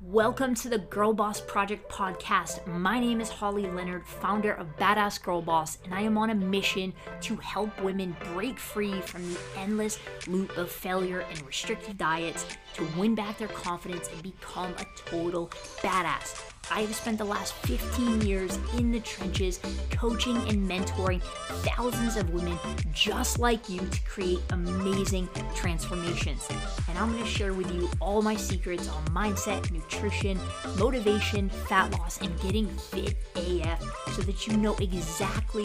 Welcome 0.00 0.54
to 0.56 0.68
the 0.68 0.78
Girl 0.78 1.12
Boss 1.12 1.40
Project 1.40 1.90
podcast. 1.90 2.66
My 2.66 2.98
name 2.98 3.20
is 3.20 3.28
Holly 3.28 3.66
Leonard, 3.66 4.06
founder 4.06 4.52
of 4.52 4.76
Badass 4.76 5.22
Girl 5.22 5.40
Boss, 5.42 5.78
and 5.84 5.94
I 5.94 6.00
am 6.00 6.18
on 6.18 6.30
a 6.30 6.34
mission 6.34 6.92
to 7.20 7.36
help 7.36 7.80
women 7.82 8.16
break 8.34 8.58
free 8.58 9.00
from 9.02 9.22
the 9.28 9.38
endless 9.56 9.98
loop 10.26 10.56
of 10.56 10.70
failure 10.70 11.20
and 11.20 11.46
restrictive 11.46 11.96
diets 11.96 12.46
to 12.74 12.88
win 12.96 13.14
back 13.14 13.38
their 13.38 13.48
confidence 13.48 14.08
and 14.12 14.22
become 14.22 14.72
a 14.78 14.86
total 14.96 15.48
badass. 15.82 16.57
I 16.70 16.82
have 16.82 16.94
spent 16.94 17.18
the 17.18 17.24
last 17.24 17.54
15 17.54 18.22
years 18.22 18.58
in 18.76 18.92
the 18.92 19.00
trenches 19.00 19.58
coaching 19.90 20.36
and 20.48 20.68
mentoring 20.68 21.22
thousands 21.62 22.16
of 22.16 22.30
women 22.30 22.58
just 22.92 23.38
like 23.38 23.68
you 23.68 23.80
to 23.80 24.00
create 24.02 24.40
amazing 24.50 25.28
transformations. 25.54 26.46
And 26.88 26.98
I'm 26.98 27.12
going 27.12 27.24
to 27.24 27.28
share 27.28 27.54
with 27.54 27.72
you 27.72 27.90
all 28.00 28.22
my 28.22 28.36
secrets 28.36 28.88
on 28.88 29.04
mindset, 29.06 29.70
nutrition, 29.70 30.38
motivation, 30.78 31.48
fat 31.48 31.90
loss, 31.92 32.20
and 32.20 32.38
getting 32.40 32.66
fit 32.68 33.16
AF 33.36 33.82
so 34.12 34.22
that 34.22 34.46
you 34.46 34.56
know 34.56 34.74
exactly 34.76 35.64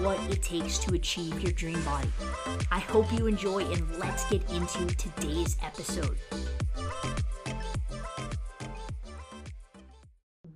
what 0.00 0.18
it 0.30 0.42
takes 0.42 0.78
to 0.78 0.94
achieve 0.94 1.40
your 1.40 1.52
dream 1.52 1.82
body. 1.84 2.08
I 2.70 2.80
hope 2.80 3.12
you 3.12 3.26
enjoy, 3.26 3.64
and 3.70 3.98
let's 3.98 4.28
get 4.30 4.48
into 4.50 4.86
today's 4.96 5.56
episode. 5.62 6.18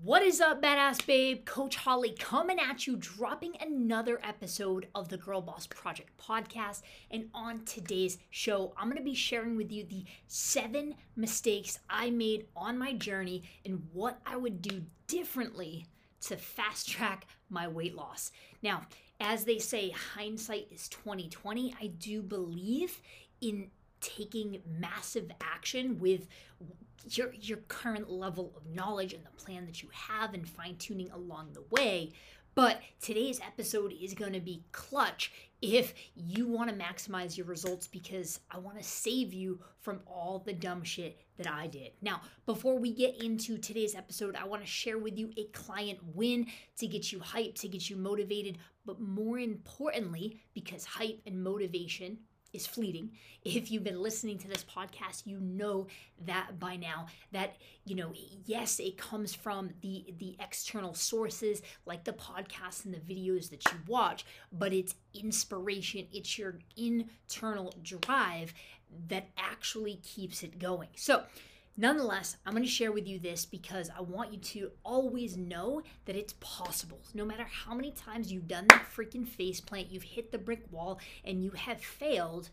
What 0.04 0.22
is 0.22 0.38
up, 0.38 0.60
badass 0.60 1.06
babe? 1.06 1.46
Coach 1.46 1.76
Holly 1.76 2.14
coming 2.18 2.58
at 2.60 2.86
you, 2.86 2.94
dropping 2.94 3.54
another 3.58 4.20
episode 4.22 4.86
of 4.94 5.08
the 5.08 5.16
Girl 5.16 5.40
Boss 5.40 5.66
Project 5.66 6.10
podcast. 6.20 6.82
And 7.10 7.30
on 7.32 7.64
today's 7.64 8.18
show, 8.28 8.74
I'm 8.76 8.88
going 8.88 8.98
to 8.98 9.02
be 9.02 9.14
sharing 9.14 9.56
with 9.56 9.72
you 9.72 9.82
the 9.82 10.04
seven 10.26 10.96
mistakes 11.16 11.78
I 11.88 12.10
made 12.10 12.48
on 12.54 12.76
my 12.76 12.92
journey 12.92 13.44
and 13.64 13.82
what 13.94 14.20
I 14.26 14.36
would 14.36 14.60
do 14.60 14.82
differently 15.06 15.86
to 16.26 16.36
fast 16.36 16.86
track 16.86 17.26
my 17.48 17.66
weight 17.66 17.96
loss. 17.96 18.30
Now, 18.62 18.82
as 19.20 19.46
they 19.46 19.58
say, 19.58 19.88
hindsight 19.88 20.68
is 20.70 20.86
2020. 20.90 21.76
I 21.80 21.86
do 21.86 22.20
believe 22.20 23.00
in 23.40 23.70
taking 24.02 24.60
massive 24.78 25.30
action 25.40 25.98
with 25.98 26.28
your 27.10 27.32
your 27.34 27.58
current 27.68 28.10
level 28.10 28.52
of 28.56 28.66
knowledge 28.74 29.12
and 29.12 29.24
the 29.24 29.42
plan 29.42 29.66
that 29.66 29.82
you 29.82 29.88
have 29.92 30.34
and 30.34 30.48
fine 30.48 30.76
tuning 30.76 31.10
along 31.10 31.52
the 31.52 31.64
way. 31.70 32.12
But 32.54 32.80
today's 33.00 33.40
episode 33.40 33.92
is 34.00 34.14
going 34.14 34.32
to 34.32 34.40
be 34.40 34.62
clutch 34.70 35.32
if 35.60 35.92
you 36.14 36.46
want 36.46 36.70
to 36.70 36.76
maximize 36.76 37.36
your 37.36 37.46
results 37.46 37.88
because 37.88 38.38
I 38.50 38.58
want 38.58 38.78
to 38.78 38.84
save 38.84 39.32
you 39.34 39.60
from 39.80 40.00
all 40.06 40.42
the 40.44 40.52
dumb 40.52 40.84
shit 40.84 41.18
that 41.36 41.50
I 41.50 41.66
did. 41.66 41.92
Now, 42.00 42.20
before 42.46 42.78
we 42.78 42.92
get 42.92 43.20
into 43.20 43.58
today's 43.58 43.96
episode, 43.96 44.36
I 44.36 44.44
want 44.44 44.62
to 44.62 44.68
share 44.68 44.98
with 44.98 45.18
you 45.18 45.32
a 45.36 45.44
client 45.46 45.98
win 46.14 46.46
to 46.78 46.86
get 46.86 47.10
you 47.10 47.18
hyped, 47.18 47.56
to 47.60 47.68
get 47.68 47.90
you 47.90 47.96
motivated, 47.96 48.58
but 48.86 49.00
more 49.00 49.38
importantly, 49.38 50.40
because 50.54 50.84
hype 50.84 51.20
and 51.26 51.42
motivation 51.42 52.18
is 52.54 52.66
fleeting. 52.66 53.10
If 53.44 53.70
you've 53.70 53.84
been 53.84 54.02
listening 54.02 54.38
to 54.38 54.48
this 54.48 54.64
podcast, 54.64 55.26
you 55.26 55.38
know 55.40 55.86
that 56.24 56.58
by 56.58 56.76
now 56.76 57.06
that 57.32 57.56
you 57.84 57.94
know 57.94 58.12
yes, 58.46 58.80
it 58.80 58.96
comes 58.96 59.34
from 59.34 59.70
the 59.80 60.14
the 60.18 60.36
external 60.40 60.94
sources 60.94 61.62
like 61.86 62.04
the 62.04 62.12
podcasts 62.12 62.84
and 62.84 62.94
the 62.94 62.98
videos 62.98 63.50
that 63.50 63.64
you 63.70 63.78
watch, 63.86 64.24
but 64.52 64.72
it's 64.72 64.94
inspiration, 65.14 66.06
it's 66.12 66.38
your 66.38 66.58
internal 66.76 67.74
drive 67.82 68.54
that 69.08 69.28
actually 69.36 69.96
keeps 69.96 70.42
it 70.42 70.58
going. 70.58 70.88
So, 70.96 71.24
Nonetheless, 71.76 72.36
I'm 72.46 72.52
going 72.52 72.62
to 72.62 72.68
share 72.70 72.92
with 72.92 73.08
you 73.08 73.18
this 73.18 73.44
because 73.44 73.90
I 73.96 74.00
want 74.00 74.32
you 74.32 74.38
to 74.38 74.70
always 74.84 75.36
know 75.36 75.82
that 76.04 76.14
it's 76.14 76.34
possible. 76.38 77.00
No 77.14 77.24
matter 77.24 77.44
how 77.44 77.74
many 77.74 77.90
times 77.90 78.32
you've 78.32 78.46
done 78.46 78.66
that 78.68 78.86
freaking 78.94 79.26
face 79.26 79.60
plant, 79.60 79.90
you've 79.90 80.04
hit 80.04 80.30
the 80.30 80.38
brick 80.38 80.62
wall, 80.70 81.00
and 81.24 81.42
you 81.42 81.50
have 81.50 81.80
failed, 81.80 82.50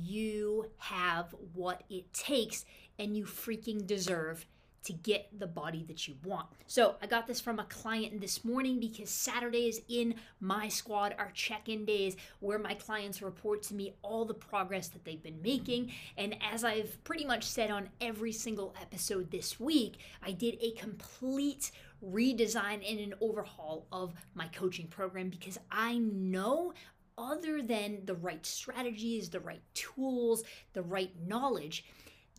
you 0.00 0.70
have 0.78 1.34
what 1.54 1.84
it 1.88 2.12
takes 2.12 2.64
and 2.98 3.16
you 3.16 3.24
freaking 3.24 3.86
deserve 3.86 4.46
to 4.84 4.92
get 4.92 5.28
the 5.38 5.46
body 5.46 5.84
that 5.88 6.08
you 6.08 6.16
want. 6.24 6.46
So 6.66 6.96
I 7.00 7.06
got 7.06 7.26
this 7.26 7.40
from 7.40 7.58
a 7.58 7.64
client 7.64 8.20
this 8.20 8.44
morning 8.44 8.80
because 8.80 9.10
Saturdays 9.10 9.80
in 9.88 10.14
my 10.40 10.68
squad 10.68 11.14
are 11.18 11.30
check-in 11.32 11.84
days 11.84 12.16
where 12.40 12.58
my 12.58 12.74
clients 12.74 13.22
report 13.22 13.62
to 13.64 13.74
me 13.74 13.94
all 14.02 14.24
the 14.24 14.34
progress 14.34 14.88
that 14.88 15.04
they've 15.04 15.22
been 15.22 15.42
making. 15.42 15.92
And 16.16 16.36
as 16.52 16.64
I've 16.64 17.02
pretty 17.04 17.24
much 17.24 17.44
said 17.44 17.70
on 17.70 17.88
every 18.00 18.32
single 18.32 18.74
episode 18.80 19.30
this 19.30 19.60
week, 19.60 19.98
I 20.22 20.32
did 20.32 20.56
a 20.60 20.72
complete 20.72 21.70
redesign 22.04 22.88
and 22.88 22.98
an 22.98 23.14
overhaul 23.20 23.86
of 23.92 24.12
my 24.34 24.48
coaching 24.48 24.88
program 24.88 25.28
because 25.28 25.58
I 25.70 25.98
know 25.98 26.72
other 27.16 27.62
than 27.62 28.04
the 28.04 28.14
right 28.14 28.44
strategies, 28.44 29.28
the 29.28 29.40
right 29.40 29.62
tools, 29.74 30.42
the 30.72 30.82
right 30.82 31.12
knowledge, 31.26 31.84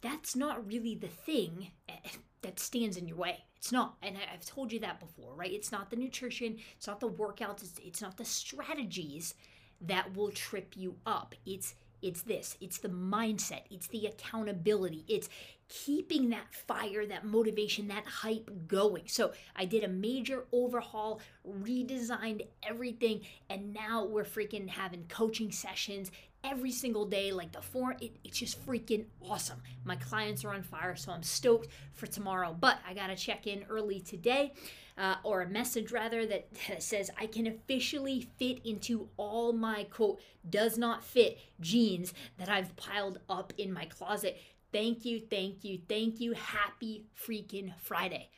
that's 0.01 0.35
not 0.35 0.67
really 0.67 0.95
the 0.95 1.07
thing 1.07 1.71
that 2.43 2.59
stands 2.59 2.97
in 2.97 3.07
your 3.07 3.17
way. 3.17 3.43
It's 3.57 3.71
not. 3.71 3.95
And 4.03 4.17
I've 4.31 4.45
told 4.45 4.71
you 4.71 4.79
that 4.81 4.99
before, 4.99 5.33
right? 5.35 5.51
It's 5.51 5.71
not 5.71 5.89
the 5.89 5.95
nutrition, 5.95 6.57
it's 6.77 6.87
not 6.87 6.99
the 6.99 7.09
workouts, 7.09 7.63
it's, 7.63 7.79
it's 7.83 8.01
not 8.01 8.17
the 8.17 8.25
strategies 8.25 9.33
that 9.81 10.15
will 10.15 10.31
trip 10.31 10.73
you 10.75 10.95
up. 11.05 11.35
It's 11.45 11.75
it's 12.03 12.21
this. 12.23 12.57
It's 12.59 12.79
the 12.79 12.89
mindset. 12.89 13.61
It's 13.71 13.87
the 13.87 14.07
accountability. 14.07 15.05
It's 15.07 15.29
keeping 15.69 16.29
that 16.31 16.53
fire, 16.53 17.05
that 17.05 17.25
motivation, 17.25 17.87
that 17.87 18.05
hype 18.05 18.51
going. 18.67 19.03
So 19.07 19.31
I 19.55 19.63
did 19.63 19.85
a 19.85 19.87
major 19.87 20.43
overhaul, 20.51 21.21
redesigned 21.47 22.45
everything, 22.61 23.21
and 23.49 23.73
now 23.73 24.03
we're 24.03 24.25
freaking 24.25 24.67
having 24.67 25.05
coaching 25.07 25.51
sessions 25.51 26.11
every 26.43 26.71
single 26.71 27.05
day 27.05 27.31
like 27.31 27.51
the 27.51 27.61
four 27.61 27.95
it, 28.01 28.11
it's 28.23 28.37
just 28.37 28.65
freaking 28.65 29.05
awesome. 29.21 29.61
My 29.85 29.95
clients 29.95 30.43
are 30.43 30.53
on 30.53 30.63
fire 30.63 30.95
so 30.95 31.11
i'm 31.11 31.23
stoked 31.23 31.67
for 31.93 32.07
tomorrow. 32.07 32.55
But 32.59 32.79
i 32.87 32.93
gotta 32.93 33.15
check 33.15 33.47
in 33.47 33.63
early 33.69 33.99
today 33.99 34.53
uh, 34.97 35.15
or 35.23 35.41
a 35.41 35.49
message 35.49 35.91
rather 35.91 36.25
that 36.25 36.47
says 36.79 37.09
i 37.19 37.25
can 37.25 37.47
officially 37.47 38.27
fit 38.37 38.59
into 38.65 39.09
all 39.17 39.53
my 39.53 39.85
quote 39.85 40.19
does 40.49 40.77
not 40.77 41.03
fit 41.03 41.39
jeans 41.59 42.13
that 42.37 42.49
i've 42.49 42.75
piled 42.75 43.19
up 43.29 43.53
in 43.57 43.71
my 43.71 43.85
closet. 43.85 44.37
Thank 44.71 45.05
you 45.05 45.19
thank 45.19 45.63
you 45.63 45.79
thank 45.87 46.19
you. 46.19 46.33
Happy 46.33 47.05
freaking 47.15 47.73
friday 47.79 48.29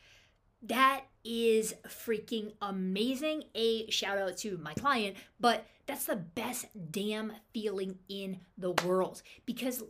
that 0.67 1.05
is 1.23 1.75
freaking 1.87 2.53
amazing. 2.61 3.43
A 3.55 3.89
shout 3.89 4.17
out 4.17 4.37
to 4.37 4.57
my 4.57 4.73
client, 4.73 5.17
but 5.39 5.65
that's 5.87 6.05
the 6.05 6.15
best 6.15 6.65
damn 6.91 7.33
feeling 7.53 7.97
in 8.09 8.39
the 8.57 8.71
world 8.85 9.21
because 9.45 9.83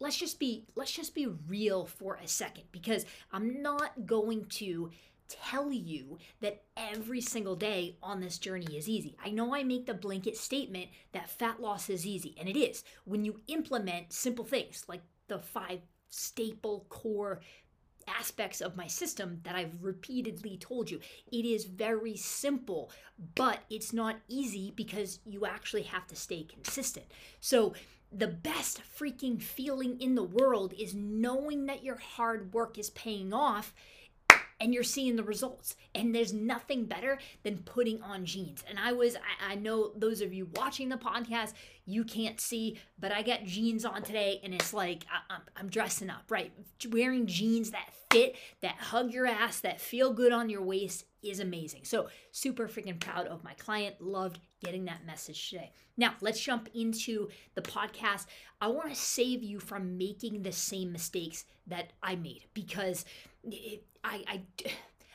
let's 0.00 0.16
just 0.16 0.38
be 0.38 0.64
let's 0.74 0.92
just 0.92 1.14
be 1.14 1.26
real 1.48 1.86
for 1.86 2.18
a 2.22 2.26
second 2.26 2.64
because 2.72 3.04
I'm 3.32 3.62
not 3.62 4.06
going 4.06 4.46
to 4.46 4.90
tell 5.28 5.70
you 5.70 6.18
that 6.40 6.62
every 6.76 7.20
single 7.20 7.54
day 7.54 7.96
on 8.02 8.20
this 8.20 8.38
journey 8.38 8.76
is 8.76 8.88
easy. 8.88 9.16
I 9.24 9.30
know 9.30 9.54
I 9.54 9.62
make 9.62 9.86
the 9.86 9.94
blanket 9.94 10.36
statement 10.36 10.88
that 11.12 11.30
fat 11.30 11.60
loss 11.60 11.88
is 11.88 12.04
easy, 12.04 12.34
and 12.38 12.48
it 12.48 12.58
is 12.58 12.82
when 13.04 13.24
you 13.24 13.40
implement 13.46 14.12
simple 14.12 14.44
things 14.44 14.84
like 14.88 15.02
the 15.28 15.38
five 15.38 15.80
staple 16.08 16.86
core 16.88 17.40
aspects 18.18 18.60
of 18.60 18.76
my 18.76 18.86
system 18.86 19.40
that 19.44 19.54
I've 19.54 19.82
repeatedly 19.82 20.56
told 20.56 20.90
you. 20.90 21.00
It 21.30 21.44
is 21.44 21.64
very 21.64 22.16
simple, 22.16 22.90
but 23.34 23.60
it's 23.70 23.92
not 23.92 24.16
easy 24.28 24.72
because 24.74 25.20
you 25.24 25.46
actually 25.46 25.82
have 25.82 26.06
to 26.08 26.16
stay 26.16 26.44
consistent. 26.44 27.06
So, 27.40 27.74
the 28.12 28.26
best 28.26 28.82
freaking 28.82 29.40
feeling 29.40 30.00
in 30.00 30.16
the 30.16 30.24
world 30.24 30.74
is 30.76 30.94
knowing 30.94 31.66
that 31.66 31.84
your 31.84 31.98
hard 31.98 32.52
work 32.52 32.76
is 32.76 32.90
paying 32.90 33.32
off 33.32 33.72
and 34.60 34.74
you're 34.74 34.82
seeing 34.82 35.16
the 35.16 35.24
results. 35.24 35.74
And 35.94 36.14
there's 36.14 36.32
nothing 36.32 36.84
better 36.84 37.18
than 37.42 37.58
putting 37.58 38.02
on 38.02 38.24
jeans. 38.24 38.62
And 38.68 38.78
I 38.78 38.92
was, 38.92 39.16
I, 39.16 39.52
I, 39.52 39.54
know 39.56 39.92
those 39.96 40.20
of 40.20 40.32
you 40.32 40.48
watching 40.54 40.88
the 40.88 40.96
podcast, 40.96 41.54
you 41.86 42.04
can't 42.04 42.40
see, 42.40 42.78
but 42.98 43.10
I 43.10 43.22
got 43.22 43.44
jeans 43.44 43.84
on 43.84 44.02
today 44.02 44.40
and 44.44 44.54
it's 44.54 44.72
like 44.72 45.04
I, 45.10 45.34
I'm, 45.34 45.40
I'm 45.56 45.68
dressing 45.68 46.10
up, 46.10 46.24
right? 46.30 46.52
Wearing 46.90 47.26
jeans 47.26 47.70
that 47.70 47.88
fit, 48.10 48.36
that 48.60 48.76
hug 48.76 49.12
your 49.12 49.26
ass, 49.26 49.60
that 49.60 49.80
feel 49.80 50.12
good 50.12 50.32
on 50.32 50.50
your 50.50 50.62
waist 50.62 51.06
is 51.22 51.40
amazing. 51.40 51.84
So, 51.84 52.08
super 52.32 52.66
freaking 52.66 52.98
proud 52.98 53.26
of 53.26 53.44
my 53.44 53.52
client. 53.54 54.00
Loved 54.00 54.38
getting 54.64 54.86
that 54.86 55.06
message 55.06 55.50
today. 55.50 55.72
Now, 55.96 56.14
let's 56.20 56.40
jump 56.40 56.68
into 56.74 57.28
the 57.54 57.62
podcast. 57.62 58.26
I 58.60 58.68
want 58.68 58.88
to 58.88 58.94
save 58.94 59.42
you 59.42 59.60
from 59.60 59.98
making 59.98 60.42
the 60.42 60.52
same 60.52 60.92
mistakes 60.92 61.44
that 61.66 61.92
I 62.02 62.16
made 62.16 62.46
because 62.54 63.04
it, 63.44 63.84
I, 64.04 64.24
I 64.26 64.42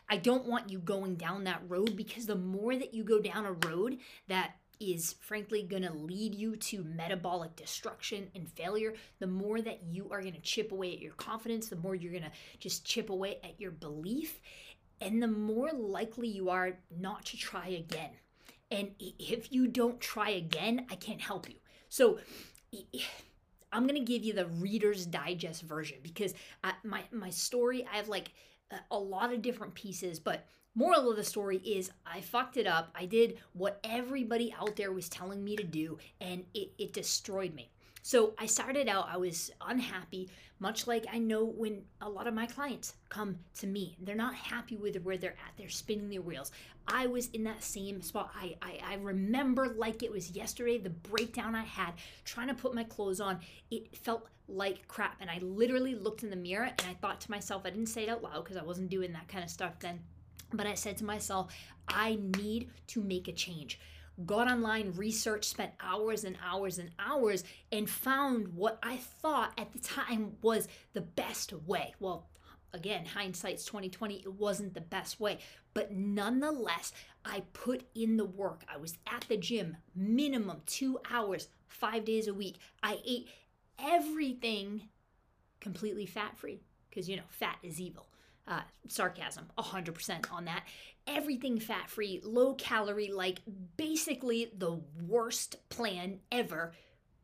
I 0.07 0.17
don't 0.17 0.45
want 0.45 0.69
you 0.69 0.77
going 0.77 1.15
down 1.15 1.45
that 1.45 1.63
road 1.67 1.95
because 1.95 2.27
the 2.27 2.35
more 2.35 2.75
that 2.75 2.93
you 2.93 3.03
go 3.03 3.19
down 3.19 3.47
a 3.47 3.53
road 3.67 3.97
that 4.27 4.51
is 4.79 5.15
frankly 5.19 5.63
going 5.63 5.81
to 5.81 5.91
lead 5.91 6.35
you 6.35 6.55
to 6.57 6.83
metabolic 6.83 7.55
destruction 7.55 8.29
and 8.35 8.47
failure, 8.51 8.93
the 9.19 9.25
more 9.25 9.61
that 9.61 9.79
you 9.89 10.09
are 10.11 10.21
going 10.21 10.33
to 10.33 10.41
chip 10.41 10.71
away 10.71 10.93
at 10.93 10.99
your 10.99 11.13
confidence, 11.13 11.69
the 11.69 11.75
more 11.75 11.95
you're 11.95 12.11
going 12.11 12.23
to 12.23 12.31
just 12.59 12.85
chip 12.85 13.09
away 13.09 13.39
at 13.43 13.59
your 13.59 13.71
belief, 13.71 14.39
and 15.01 15.21
the 15.21 15.27
more 15.27 15.71
likely 15.71 16.27
you 16.27 16.49
are 16.49 16.77
not 16.95 17.25
to 17.25 17.37
try 17.37 17.67
again. 17.67 18.11
And 18.71 18.91
if 18.99 19.51
you 19.51 19.67
don't 19.67 19.99
try 19.99 20.29
again, 20.31 20.85
I 20.89 20.95
can't 20.95 21.21
help 21.21 21.49
you. 21.49 21.55
So 21.89 22.19
I'm 23.71 23.87
to 23.95 23.99
give 23.99 24.23
you 24.23 24.33
the 24.33 24.47
Reader's 24.47 25.05
Digest 25.05 25.63
version 25.63 25.97
because 26.03 26.33
I, 26.63 26.73
my, 26.83 27.03
my 27.11 27.29
story, 27.29 27.85
I 27.91 27.97
have 27.97 28.09
like 28.09 28.31
a 28.91 28.97
lot 28.97 29.33
of 29.33 29.41
different 29.41 29.73
pieces, 29.73 30.19
but 30.19 30.45
moral 30.75 31.09
of 31.09 31.17
the 31.17 31.23
story 31.23 31.57
is 31.57 31.91
I 32.05 32.21
fucked 32.21 32.57
it 32.57 32.67
up. 32.67 32.89
I 32.95 33.05
did 33.05 33.37
what 33.53 33.79
everybody 33.83 34.53
out 34.59 34.75
there 34.75 34.91
was 34.91 35.09
telling 35.09 35.43
me 35.43 35.55
to 35.55 35.63
do, 35.63 35.97
and 36.19 36.43
it, 36.53 36.71
it 36.77 36.93
destroyed 36.93 37.53
me. 37.53 37.69
So 38.05 38.35
I 38.37 38.45
started 38.45 38.87
out, 38.87 39.09
I 39.11 39.17
was 39.17 39.49
unhappy, 39.59 40.29
much 40.59 40.85
like 40.85 41.07
I 41.11 41.17
know 41.17 41.43
when 41.43 41.81
a 42.01 42.07
lot 42.07 42.27
of 42.27 42.35
my 42.35 42.45
clients 42.45 42.93
come 43.09 43.39
to 43.57 43.65
me. 43.65 43.97
They're 43.99 44.13
not 44.13 44.35
happy 44.35 44.77
with 44.77 44.95
where 44.97 45.17
they're 45.17 45.31
at, 45.31 45.53
they're 45.57 45.69
spinning 45.69 46.11
their 46.11 46.21
wheels. 46.21 46.51
I 46.87 47.07
was 47.07 47.29
in 47.29 47.43
that 47.45 47.63
same 47.63 48.03
spot. 48.03 48.29
I, 48.39 48.57
I, 48.61 48.79
I 48.91 48.93
remember 49.01 49.69
like 49.69 50.03
it 50.03 50.11
was 50.11 50.29
yesterday, 50.29 50.77
the 50.77 50.91
breakdown 50.91 51.55
I 51.55 51.63
had 51.63 51.93
trying 52.25 52.49
to 52.49 52.53
put 52.53 52.75
my 52.75 52.83
clothes 52.83 53.19
on. 53.19 53.39
It 53.71 53.97
felt 53.97 54.27
like 54.47 54.87
crap. 54.87 55.15
And 55.19 55.27
I 55.27 55.39
literally 55.39 55.95
looked 55.95 56.21
in 56.21 56.29
the 56.29 56.35
mirror 56.35 56.65
and 56.65 56.83
I 56.87 56.93
thought 56.93 57.19
to 57.21 57.31
myself, 57.31 57.63
I 57.65 57.71
didn't 57.71 57.87
say 57.87 58.03
it 58.03 58.09
out 58.09 58.21
loud 58.21 58.43
because 58.43 58.57
I 58.57 58.63
wasn't 58.63 58.91
doing 58.91 59.13
that 59.13 59.27
kind 59.27 59.43
of 59.43 59.49
stuff 59.49 59.79
then. 59.79 59.99
But 60.53 60.67
I 60.67 60.75
said 60.75 60.97
to 60.97 61.05
myself, 61.05 61.51
I 61.87 62.19
need 62.37 62.69
to 62.89 63.01
make 63.01 63.27
a 63.27 63.33
change. 63.33 63.79
Got 64.25 64.49
online, 64.49 64.93
researched, 64.95 65.49
spent 65.49 65.73
hours 65.81 66.23
and 66.23 66.37
hours 66.45 66.77
and 66.77 66.91
hours, 66.99 67.43
and 67.71 67.89
found 67.89 68.49
what 68.49 68.79
I 68.81 68.97
thought 68.97 69.51
at 69.57 69.73
the 69.73 69.79
time 69.79 70.37
was 70.41 70.67
the 70.93 71.01
best 71.01 71.51
way. 71.51 71.95
Well, 71.99 72.29
again, 72.75 73.05
hindsight's 73.05 73.65
2020, 73.65 74.15
it 74.19 74.33
wasn't 74.33 74.73
the 74.73 74.81
best 74.81 75.19
way. 75.19 75.39
But 75.73 75.91
nonetheless, 75.91 76.93
I 77.25 77.43
put 77.53 77.85
in 77.95 78.17
the 78.17 78.25
work. 78.25 78.63
I 78.73 78.77
was 78.77 78.97
at 79.11 79.25
the 79.27 79.37
gym 79.37 79.77
minimum 79.95 80.61
two 80.65 80.99
hours, 81.09 81.49
five 81.67 82.05
days 82.05 82.27
a 82.27 82.33
week. 82.33 82.57
I 82.83 82.99
ate 83.05 83.27
everything 83.79 84.89
completely 85.59 86.05
fat 86.05 86.37
free 86.37 86.61
because, 86.89 87.09
you 87.09 87.17
know, 87.17 87.23
fat 87.29 87.57
is 87.63 87.81
evil. 87.81 88.07
Uh, 88.47 88.61
sarcasm, 88.87 89.47
100% 89.57 90.31
on 90.31 90.45
that. 90.45 90.63
Everything 91.07 91.59
fat 91.59 91.89
free, 91.89 92.19
low 92.23 92.53
calorie, 92.55 93.11
like 93.11 93.39
basically 93.77 94.51
the 94.57 94.79
worst 95.07 95.57
plan 95.69 96.19
ever, 96.31 96.73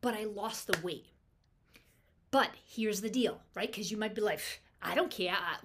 but 0.00 0.14
I 0.14 0.24
lost 0.24 0.66
the 0.66 0.78
weight. 0.82 1.06
But 2.30 2.50
here's 2.64 3.00
the 3.00 3.10
deal, 3.10 3.40
right? 3.54 3.70
Because 3.70 3.90
you 3.90 3.96
might 3.96 4.14
be 4.14 4.22
like, 4.22 4.40
I 4.80 4.94
don't 4.94 5.10
care. 5.10 5.34
I, 5.34 5.56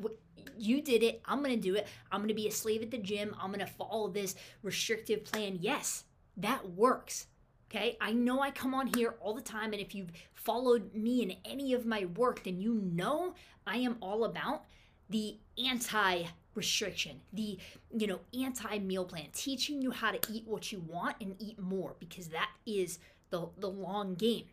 you 0.58 0.82
did 0.82 1.04
it. 1.04 1.22
I'm 1.26 1.44
going 1.44 1.56
to 1.56 1.62
do 1.62 1.76
it. 1.76 1.88
I'm 2.12 2.20
going 2.20 2.30
to 2.30 2.34
be 2.34 2.48
a 2.48 2.52
slave 2.52 2.82
at 2.82 2.92
the 2.92 2.98
gym. 2.98 3.36
I'm 3.40 3.52
going 3.52 3.66
to 3.66 3.72
follow 3.72 4.10
this 4.10 4.36
restrictive 4.64 5.24
plan. 5.24 5.58
Yes, 5.62 6.04
that 6.38 6.72
works. 6.72 7.28
Okay. 7.70 7.98
I 8.00 8.14
know 8.14 8.42
I 8.42 8.52
come 8.52 8.74
on 8.74 8.88
here 8.88 9.16
all 9.20 9.34
the 9.34 9.42
time. 9.42 9.74
And 9.74 9.82
if 9.82 9.94
you've 9.94 10.12
followed 10.34 10.94
me 10.94 11.22
in 11.22 11.36
any 11.46 11.74
of 11.74 11.86
my 11.86 12.06
work, 12.06 12.44
then 12.44 12.62
you 12.62 12.76
know 12.76 13.34
I 13.66 13.78
am 13.78 13.98
all 14.02 14.24
about 14.24 14.64
the 15.10 15.38
anti 15.64 16.24
restriction, 16.58 17.22
the 17.32 17.58
you 17.96 18.08
know 18.08 18.20
anti 18.38 18.80
meal 18.80 19.06
plan, 19.06 19.28
teaching 19.34 19.82
you 19.82 19.92
how 19.92 20.12
to 20.12 20.20
eat 20.32 20.44
what 20.46 20.72
you 20.72 20.80
want 20.80 21.16
and 21.22 21.36
eat 21.40 21.60
more 21.60 21.96
because 22.00 22.30
that 22.30 22.50
is 22.66 23.00
the 23.30 23.48
the 23.58 23.70
long 23.70 24.16
game. 24.16 24.46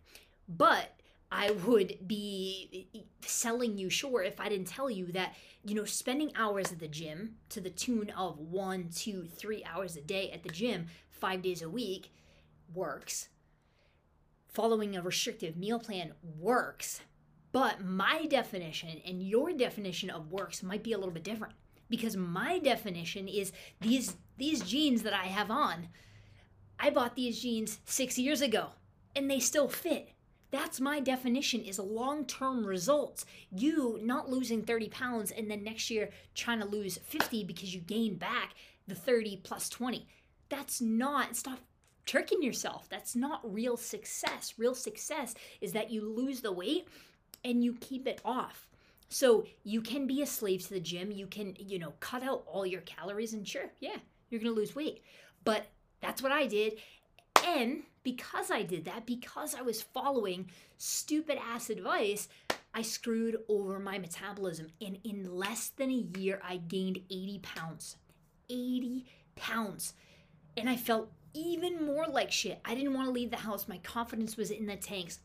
But 0.48 1.00
I 1.32 1.50
would 1.50 1.98
be 2.06 2.86
selling 3.22 3.76
you 3.76 3.90
short 3.90 4.26
if 4.26 4.38
I 4.38 4.48
didn't 4.48 4.68
tell 4.68 4.88
you 4.88 5.06
that, 5.12 5.34
you 5.64 5.74
know, 5.74 5.84
spending 5.84 6.30
hours 6.36 6.70
at 6.70 6.78
the 6.78 6.86
gym 6.86 7.36
to 7.48 7.60
the 7.60 7.70
tune 7.70 8.10
of 8.10 8.38
one, 8.38 8.90
two, 8.94 9.24
three 9.24 9.64
hours 9.64 9.96
a 9.96 10.00
day 10.00 10.30
at 10.30 10.44
the 10.44 10.50
gym, 10.50 10.86
five 11.10 11.42
days 11.42 11.60
a 11.60 11.68
week, 11.68 12.12
works. 12.72 13.30
Following 14.46 14.94
a 14.94 15.02
restrictive 15.02 15.56
meal 15.56 15.80
plan 15.80 16.12
works. 16.38 17.00
But 17.50 17.84
my 17.84 18.26
definition 18.26 19.00
and 19.04 19.20
your 19.20 19.52
definition 19.52 20.10
of 20.10 20.30
works 20.30 20.62
might 20.62 20.84
be 20.84 20.92
a 20.92 20.98
little 20.98 21.14
bit 21.14 21.24
different 21.24 21.54
because 21.88 22.16
my 22.16 22.58
definition 22.58 23.28
is 23.28 23.52
these 23.80 24.16
these 24.36 24.62
jeans 24.62 25.02
that 25.02 25.14
I 25.14 25.26
have 25.26 25.50
on. 25.50 25.88
I 26.78 26.90
bought 26.90 27.14
these 27.14 27.40
jeans 27.40 27.78
6 27.84 28.18
years 28.18 28.42
ago 28.42 28.70
and 29.14 29.30
they 29.30 29.38
still 29.38 29.68
fit. 29.68 30.08
That's 30.50 30.80
my 30.80 31.00
definition 31.00 31.62
is 31.62 31.78
long-term 31.78 32.66
results. 32.66 33.26
You 33.50 33.98
not 34.02 34.28
losing 34.28 34.62
30 34.62 34.88
pounds 34.88 35.30
and 35.30 35.50
then 35.50 35.64
next 35.64 35.90
year 35.90 36.10
trying 36.34 36.60
to 36.60 36.66
lose 36.66 36.98
50 36.98 37.44
because 37.44 37.74
you 37.74 37.80
gained 37.80 38.18
back 38.18 38.54
the 38.86 38.94
30 38.94 39.38
plus 39.38 39.68
20. 39.68 40.06
That's 40.48 40.80
not 40.80 41.36
stop 41.36 41.60
tricking 42.06 42.42
yourself. 42.42 42.88
That's 42.88 43.16
not 43.16 43.40
real 43.44 43.76
success. 43.76 44.54
Real 44.58 44.74
success 44.74 45.34
is 45.60 45.72
that 45.72 45.90
you 45.90 46.08
lose 46.08 46.40
the 46.40 46.52
weight 46.52 46.86
and 47.44 47.64
you 47.64 47.74
keep 47.80 48.06
it 48.06 48.20
off. 48.24 48.68
So 49.08 49.46
you 49.62 49.80
can 49.80 50.06
be 50.06 50.22
a 50.22 50.26
slave 50.26 50.62
to 50.64 50.70
the 50.70 50.80
gym. 50.80 51.12
You 51.12 51.26
can, 51.26 51.54
you 51.58 51.78
know, 51.78 51.94
cut 52.00 52.22
out 52.22 52.44
all 52.46 52.66
your 52.66 52.80
calories 52.82 53.32
and 53.32 53.46
sure, 53.46 53.70
yeah, 53.80 53.96
you're 54.28 54.40
going 54.40 54.52
to 54.52 54.58
lose 54.58 54.74
weight. 54.74 55.02
But 55.44 55.66
that's 56.00 56.22
what 56.22 56.32
I 56.32 56.46
did. 56.46 56.74
And 57.46 57.82
because 58.02 58.50
I 58.50 58.62
did 58.62 58.84
that, 58.86 59.06
because 59.06 59.54
I 59.54 59.62
was 59.62 59.82
following 59.82 60.50
stupid 60.78 61.38
ass 61.38 61.70
advice, 61.70 62.28
I 62.74 62.82
screwed 62.82 63.38
over 63.48 63.78
my 63.78 63.98
metabolism. 63.98 64.68
And 64.80 64.98
in 65.04 65.36
less 65.36 65.68
than 65.68 65.90
a 65.90 66.18
year, 66.18 66.40
I 66.42 66.56
gained 66.56 66.98
80 67.10 67.40
pounds. 67.42 67.96
80 68.50 69.06
pounds. 69.36 69.94
And 70.56 70.68
I 70.68 70.76
felt 70.76 71.10
even 71.34 71.84
more 71.84 72.06
like 72.06 72.30
shit. 72.30 72.60
I 72.64 72.74
didn't 72.74 72.94
want 72.94 73.06
to 73.06 73.12
leave 73.12 73.30
the 73.30 73.36
house. 73.36 73.68
My 73.68 73.78
confidence 73.78 74.36
was 74.36 74.50
in 74.50 74.66
the 74.66 74.76
tanks. 74.76 75.18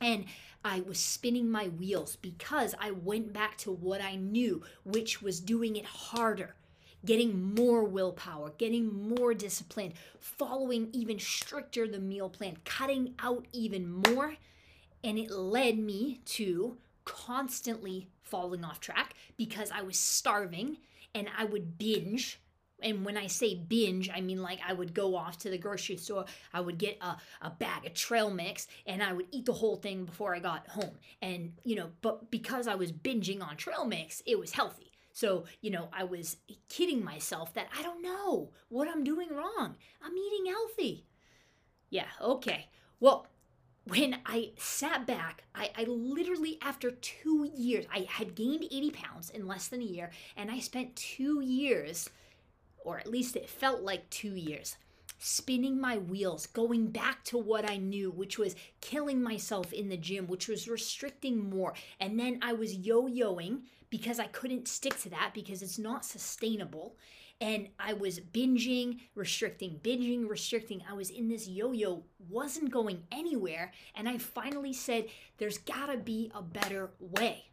And 0.00 0.24
I 0.64 0.80
was 0.80 0.98
spinning 0.98 1.50
my 1.50 1.68
wheels 1.68 2.16
because 2.16 2.74
I 2.78 2.90
went 2.90 3.32
back 3.32 3.56
to 3.58 3.70
what 3.70 4.00
I 4.00 4.16
knew, 4.16 4.62
which 4.84 5.22
was 5.22 5.40
doing 5.40 5.76
it 5.76 5.84
harder, 5.84 6.54
getting 7.04 7.54
more 7.54 7.84
willpower, 7.84 8.52
getting 8.58 9.08
more 9.08 9.34
discipline, 9.34 9.94
following 10.18 10.88
even 10.92 11.18
stricter 11.18 11.86
the 11.88 11.98
meal 11.98 12.28
plan, 12.28 12.58
cutting 12.64 13.14
out 13.18 13.46
even 13.52 13.90
more. 13.90 14.36
And 15.02 15.18
it 15.18 15.30
led 15.30 15.78
me 15.78 16.20
to 16.26 16.76
constantly 17.04 18.08
falling 18.22 18.64
off 18.64 18.80
track 18.80 19.14
because 19.36 19.70
I 19.70 19.82
was 19.82 19.98
starving 19.98 20.76
and 21.14 21.28
I 21.36 21.44
would 21.44 21.78
binge 21.78 22.38
and 22.82 23.04
when 23.04 23.16
I 23.16 23.26
say 23.26 23.54
binge, 23.54 24.10
I 24.14 24.20
mean 24.20 24.42
like 24.42 24.60
I 24.66 24.72
would 24.72 24.94
go 24.94 25.16
off 25.16 25.38
to 25.38 25.50
the 25.50 25.58
grocery 25.58 25.96
store, 25.96 26.24
I 26.52 26.60
would 26.60 26.78
get 26.78 26.98
a, 27.00 27.16
a 27.42 27.50
bag 27.50 27.86
of 27.86 27.94
trail 27.94 28.30
mix, 28.30 28.66
and 28.86 29.02
I 29.02 29.12
would 29.12 29.26
eat 29.30 29.46
the 29.46 29.52
whole 29.52 29.76
thing 29.76 30.04
before 30.04 30.34
I 30.34 30.38
got 30.38 30.68
home. 30.68 30.96
And, 31.22 31.52
you 31.64 31.76
know, 31.76 31.90
but 32.02 32.30
because 32.30 32.66
I 32.66 32.74
was 32.74 32.92
binging 32.92 33.42
on 33.42 33.56
trail 33.56 33.84
mix, 33.84 34.22
it 34.26 34.38
was 34.38 34.52
healthy. 34.52 34.92
So, 35.12 35.44
you 35.60 35.70
know, 35.70 35.88
I 35.92 36.04
was 36.04 36.36
kidding 36.68 37.04
myself 37.04 37.52
that 37.54 37.68
I 37.76 37.82
don't 37.82 38.02
know 38.02 38.50
what 38.68 38.88
I'm 38.88 39.04
doing 39.04 39.28
wrong. 39.30 39.76
I'm 40.02 40.16
eating 40.16 40.46
healthy. 40.46 41.04
Yeah, 41.90 42.06
okay. 42.20 42.68
Well, 43.00 43.26
when 43.84 44.18
I 44.24 44.52
sat 44.56 45.06
back, 45.06 45.44
I, 45.54 45.70
I, 45.76 45.84
literally, 45.84 46.58
after 46.62 46.90
two 46.90 47.50
years, 47.56 47.86
I 47.92 48.06
had 48.08 48.34
gained 48.34 48.64
80 48.64 48.90
pounds 48.90 49.30
in 49.30 49.46
less 49.46 49.68
than 49.68 49.80
a 49.80 49.84
year, 49.84 50.10
and 50.36 50.50
I 50.50 50.60
spent 50.60 50.94
two 50.96 51.40
years 51.40 52.08
or 52.84 52.98
at 52.98 53.10
least 53.10 53.36
it 53.36 53.48
felt 53.48 53.82
like 53.82 54.08
two 54.10 54.34
years, 54.34 54.76
spinning 55.18 55.80
my 55.80 55.98
wheels, 55.98 56.46
going 56.46 56.88
back 56.88 57.24
to 57.24 57.38
what 57.38 57.68
I 57.68 57.76
knew, 57.76 58.10
which 58.10 58.38
was 58.38 58.56
killing 58.80 59.22
myself 59.22 59.72
in 59.72 59.88
the 59.88 59.96
gym, 59.96 60.26
which 60.26 60.48
was 60.48 60.68
restricting 60.68 61.50
more. 61.50 61.74
And 62.00 62.18
then 62.18 62.38
I 62.42 62.54
was 62.54 62.74
yo 62.74 63.06
yoing 63.08 63.62
because 63.90 64.18
I 64.18 64.26
couldn't 64.26 64.68
stick 64.68 64.98
to 65.00 65.10
that 65.10 65.32
because 65.34 65.62
it's 65.62 65.78
not 65.78 66.04
sustainable. 66.04 66.96
And 67.42 67.68
I 67.78 67.94
was 67.94 68.20
binging, 68.20 69.00
restricting, 69.14 69.80
binging, 69.82 70.28
restricting. 70.28 70.82
I 70.88 70.92
was 70.92 71.10
in 71.10 71.28
this 71.28 71.48
yo 71.48 71.72
yo, 71.72 72.04
wasn't 72.28 72.70
going 72.70 73.02
anywhere. 73.10 73.72
And 73.94 74.08
I 74.08 74.18
finally 74.18 74.72
said, 74.72 75.06
there's 75.38 75.58
gotta 75.58 75.96
be 75.96 76.30
a 76.34 76.42
better 76.42 76.90
way. 76.98 77.49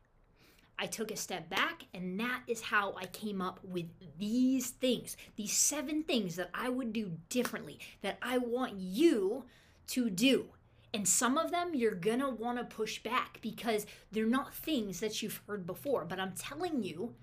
I 0.80 0.86
took 0.86 1.10
a 1.12 1.16
step 1.16 1.50
back, 1.50 1.86
and 1.94 2.20
that 2.20 2.42
is 2.48 2.62
how 2.62 2.94
I 2.96 3.06
came 3.08 3.42
up 3.42 3.60
with 3.64 3.88
these 4.20 4.70
things, 4.70 5.18
these 5.36 5.54
seven 5.54 6.04
things 6.04 6.36
that 6.36 6.52
I 6.54 6.70
would 6.70 6.94
do 6.94 7.14
differently, 7.30 7.80
that 8.02 8.18
I 8.22 8.38
want 8.38 8.80
you 8.80 9.46
to 9.88 10.10
do. 10.10 10.48
And 10.94 11.08
some 11.08 11.38
of 11.38 11.52
them 11.52 11.74
you're 11.74 11.96
gonna 11.96 12.30
wanna 12.30 12.64
push 12.64 13.02
back 13.04 13.40
because 13.42 13.86
they're 14.12 14.26
not 14.26 14.54
things 14.54 15.00
that 15.00 15.22
you've 15.22 15.42
heard 15.48 15.66
before. 15.66 16.06
But 16.06 16.20
I'm 16.20 16.34
telling 16.34 16.84
you 16.84 17.16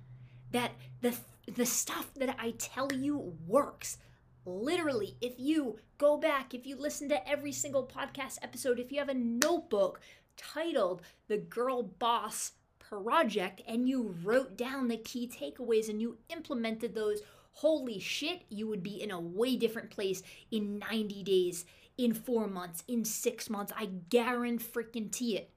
that 0.51 0.73
the, 1.01 1.17
the 1.53 1.67
stuff 1.67 2.13
that 2.15 2.37
I 2.39 2.53
tell 2.59 2.93
you 2.93 3.37
works. 3.47 3.99
literally, 4.47 5.17
if 5.21 5.35
you 5.39 5.79
go 5.97 6.17
back, 6.19 6.53
if 6.55 6.67
you 6.67 6.77
listen 6.77 7.09
to 7.09 7.29
every 7.29 7.53
single 7.53 7.87
podcast 7.87 8.39
episode, 8.43 8.79
if 8.79 8.93
you 8.93 8.99
have 8.99 9.09
a 9.09 9.15
notebook 9.15 10.01
titled 10.37 11.03
The 11.29 11.39
Girl 11.39 11.83
Boss 11.83 12.53
Project 12.89 13.63
and 13.67 13.89
you 13.89 14.15
wrote 14.23 14.57
down 14.57 14.89
the 14.89 14.97
key 14.97 15.29
takeaways 15.29 15.89
and 15.89 16.01
you 16.01 16.19
implemented 16.29 16.95
those, 16.95 17.21
holy 17.53 17.99
shit, 17.99 18.43
you 18.49 18.67
would 18.69 18.83
be 18.83 19.03
in 19.03 19.11
a 19.11 19.21
way 19.21 19.57
different 19.57 19.91
place 19.91 20.23
in 20.51 20.79
90 20.79 21.23
days, 21.23 21.65
in 21.97 22.13
four 22.13 22.47
months, 22.47 22.85
in 22.89 23.05
six 23.05 23.49
months. 23.49 23.73
I 23.77 23.87
guarantee 24.09 25.37
it. 25.37 25.51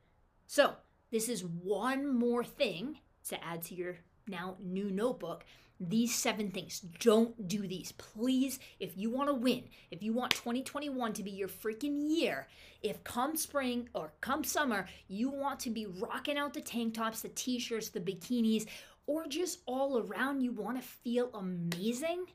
So, 0.46 0.76
this 1.12 1.30
is 1.30 1.44
one 1.44 2.14
more 2.14 2.44
thing 2.44 3.00
to 3.30 3.44
add 3.44 3.62
to 3.64 3.76
your 3.76 3.98
now 4.28 4.56
new 4.60 4.92
notebook 4.92 5.46
these 5.80 6.14
seven 6.16 6.52
things. 6.52 6.80
Don't 7.00 7.48
do 7.48 7.68
these. 7.68 7.92
Please, 7.92 8.60
if 8.80 8.98
you 8.98 9.10
want 9.10 9.30
to 9.30 9.34
win, 9.34 9.64
if 9.92 10.02
you 10.02 10.14
want 10.14 10.32
2021 10.32 11.14
to 11.14 11.24
be 11.24 11.32
your 11.32 11.48
freaking 11.48 12.10
year, 12.10 12.48
if 12.82 13.04
come 13.04 13.36
spring 13.36 13.90
or 13.94 14.14
come 14.22 14.44
summer, 14.44 14.88
you 15.08 15.30
want 15.30 15.60
to 15.62 15.70
be 15.70 15.86
rocking 15.86 16.38
out 16.38 16.54
the 16.54 16.62
tank 16.62 16.94
tops, 16.94 17.22
the 17.22 17.30
t 17.30 17.60
shirts, 17.60 17.90
the 17.90 18.00
bikinis, 18.00 18.66
or 19.06 19.26
just 19.28 19.60
all 19.66 20.00
around, 20.00 20.42
you 20.42 20.52
want 20.52 20.82
to 20.82 20.88
feel 20.88 21.30
amazing, 21.34 22.26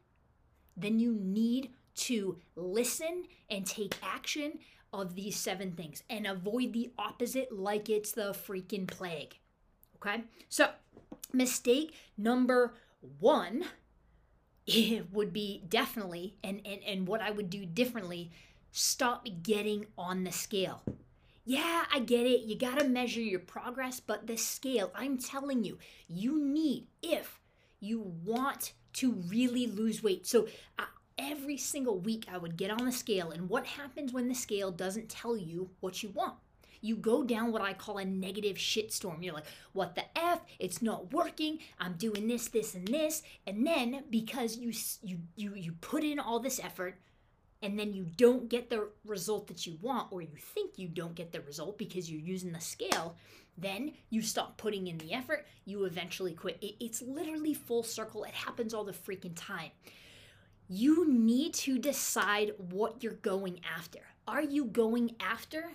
then 0.76 0.98
you 0.98 1.12
need 1.12 1.70
to 1.94 2.38
listen 2.56 3.24
and 3.50 3.66
take 3.66 3.94
action 4.02 4.58
of 4.92 5.14
these 5.14 5.36
seven 5.36 5.72
things 5.72 6.02
and 6.08 6.26
avoid 6.26 6.72
the 6.72 6.90
opposite 6.98 7.52
like 7.52 7.88
it's 7.88 8.12
the 8.12 8.32
freaking 8.32 8.86
plague. 8.86 9.36
Okay? 9.96 10.24
So, 10.48 10.70
mistake 11.32 11.94
number 12.16 12.74
one, 13.18 13.64
it 14.66 15.12
would 15.12 15.32
be 15.32 15.64
definitely, 15.68 16.36
and, 16.42 16.60
and, 16.64 16.82
and 16.84 17.06
what 17.08 17.20
I 17.20 17.30
would 17.30 17.50
do 17.50 17.66
differently, 17.66 18.30
stop 18.70 19.26
getting 19.42 19.86
on 19.98 20.24
the 20.24 20.32
scale. 20.32 20.82
Yeah, 21.44 21.84
I 21.92 21.98
get 21.98 22.26
it. 22.26 22.42
You 22.42 22.56
got 22.56 22.78
to 22.78 22.88
measure 22.88 23.20
your 23.20 23.40
progress, 23.40 23.98
but 23.98 24.26
the 24.26 24.36
scale, 24.36 24.92
I'm 24.94 25.18
telling 25.18 25.64
you, 25.64 25.78
you 26.08 26.40
need, 26.40 26.86
if 27.02 27.40
you 27.80 28.00
want 28.24 28.72
to 28.94 29.12
really 29.12 29.66
lose 29.66 30.02
weight. 30.02 30.26
So, 30.26 30.46
uh, 30.78 30.84
every 31.18 31.56
single 31.56 31.98
week, 31.98 32.26
I 32.32 32.38
would 32.38 32.56
get 32.56 32.70
on 32.70 32.84
the 32.84 32.92
scale. 32.92 33.30
And 33.30 33.48
what 33.48 33.66
happens 33.66 34.12
when 34.12 34.28
the 34.28 34.34
scale 34.34 34.70
doesn't 34.70 35.08
tell 35.08 35.36
you 35.36 35.70
what 35.80 36.02
you 36.02 36.10
want? 36.10 36.34
You 36.82 36.96
go 36.96 37.22
down 37.22 37.52
what 37.52 37.62
I 37.62 37.72
call 37.72 37.98
a 37.98 38.04
negative 38.04 38.56
shitstorm. 38.56 39.22
You're 39.22 39.34
like, 39.34 39.46
what 39.72 39.94
the 39.94 40.04
F? 40.18 40.40
It's 40.58 40.82
not 40.82 41.12
working. 41.12 41.60
I'm 41.80 41.94
doing 41.94 42.28
this, 42.28 42.48
this, 42.48 42.74
and 42.74 42.86
this. 42.86 43.22
And 43.46 43.66
then 43.66 44.04
because 44.10 44.58
you 44.58 44.72
you 45.02 45.20
you 45.36 45.54
you 45.54 45.72
put 45.80 46.04
in 46.04 46.18
all 46.18 46.40
this 46.40 46.60
effort 46.60 46.96
and 47.62 47.78
then 47.78 47.94
you 47.94 48.04
don't 48.16 48.48
get 48.48 48.68
the 48.68 48.88
result 49.04 49.46
that 49.46 49.66
you 49.66 49.78
want, 49.80 50.08
or 50.10 50.20
you 50.20 50.36
think 50.36 50.72
you 50.76 50.88
don't 50.88 51.14
get 51.14 51.30
the 51.30 51.40
result 51.42 51.78
because 51.78 52.10
you're 52.10 52.20
using 52.20 52.50
the 52.50 52.60
scale, 52.60 53.16
then 53.56 53.92
you 54.10 54.20
stop 54.20 54.56
putting 54.56 54.88
in 54.88 54.98
the 54.98 55.12
effort, 55.12 55.46
you 55.64 55.84
eventually 55.84 56.32
quit. 56.32 56.58
It, 56.60 56.74
it's 56.80 57.02
literally 57.02 57.54
full 57.54 57.84
circle. 57.84 58.24
It 58.24 58.34
happens 58.34 58.74
all 58.74 58.82
the 58.82 58.92
freaking 58.92 59.36
time. 59.36 59.70
You 60.68 61.08
need 61.08 61.54
to 61.54 61.78
decide 61.78 62.52
what 62.70 63.02
you're 63.02 63.12
going 63.12 63.60
after. 63.76 64.00
Are 64.26 64.42
you 64.42 64.64
going 64.64 65.14
after 65.20 65.70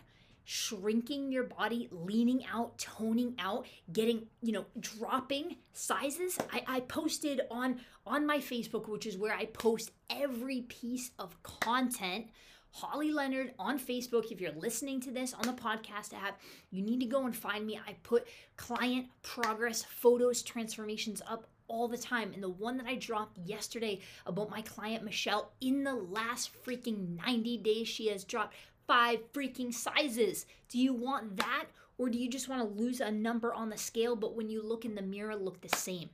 shrinking 0.50 1.30
your 1.30 1.44
body, 1.44 1.90
leaning 1.92 2.46
out, 2.46 2.78
toning 2.78 3.36
out, 3.38 3.66
getting, 3.92 4.26
you 4.42 4.54
know, 4.54 4.66
dropping 4.80 5.58
sizes. 5.74 6.40
I, 6.54 6.64
I 6.66 6.80
posted 6.80 7.42
on 7.52 7.82
on 8.06 8.26
my 8.26 8.38
Facebook, 8.38 8.88
which 8.88 9.06
is 9.06 9.18
where 9.18 9.34
I 9.34 9.48
post 9.48 9.92
every 10.10 10.62
piece 10.62 11.12
of 11.20 11.36
content. 11.44 12.28
Holly 12.72 13.12
Leonard 13.12 13.56
on 13.60 13.78
Facebook. 13.78 14.32
If 14.32 14.40
you're 14.40 14.54
listening 14.54 15.02
to 15.02 15.12
this 15.12 15.34
on 15.34 15.42
the 15.42 15.52
podcast 15.52 16.14
app, 16.14 16.40
you 16.72 16.82
need 16.82 17.02
to 17.02 17.08
go 17.08 17.26
and 17.26 17.36
find 17.36 17.68
me. 17.68 17.78
I 17.86 17.98
put 18.04 18.26
client 18.56 19.08
progress 19.24 19.84
photos, 19.84 20.44
transformations 20.44 21.22
up 21.28 21.50
all 21.68 21.90
the 21.90 21.98
time. 21.98 22.32
And 22.34 22.42
the 22.42 22.48
one 22.48 22.78
that 22.78 22.88
I 22.88 22.96
dropped 22.96 23.38
yesterday 23.38 24.00
about 24.26 24.50
my 24.50 24.62
client 24.62 25.04
Michelle, 25.04 25.52
in 25.60 25.84
the 25.84 25.96
last 25.96 26.52
freaking 26.64 27.18
90 27.18 27.58
days, 27.58 27.90
she 27.90 28.08
has 28.08 28.24
dropped 28.24 28.56
five 28.88 29.32
freaking 29.34 29.74
sizes. 29.74 30.46
Do 30.70 30.80
you 30.80 30.94
want 30.94 31.38
that? 31.38 31.66
Or 31.98 32.10
do 32.10 32.18
you 32.18 32.30
just 32.30 32.48
want 32.48 32.62
to 32.62 32.82
lose 32.82 33.02
a 33.02 33.12
number 33.12 33.54
on 33.54 33.70
the 33.70 33.78
scale, 33.78 34.16
but 34.16 34.36
when 34.36 34.50
you 34.50 34.62
look 34.62 34.86
in 34.86 34.96
the 34.96 35.02
mirror, 35.02 35.36
look 35.36 35.62
the 35.62 35.76
same? 35.76 36.10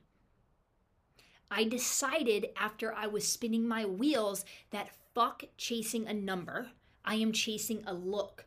I 1.50 1.64
decided 1.64 2.48
after 2.56 2.92
I 2.92 3.06
was 3.06 3.28
spinning 3.28 3.68
my 3.68 3.84
wheels 3.84 4.44
that 4.70 4.90
fuck 5.14 5.44
chasing 5.56 6.06
a 6.08 6.14
number, 6.14 6.70
I 7.04 7.16
am 7.16 7.32
chasing 7.32 7.84
a 7.86 7.94
look. 7.94 8.46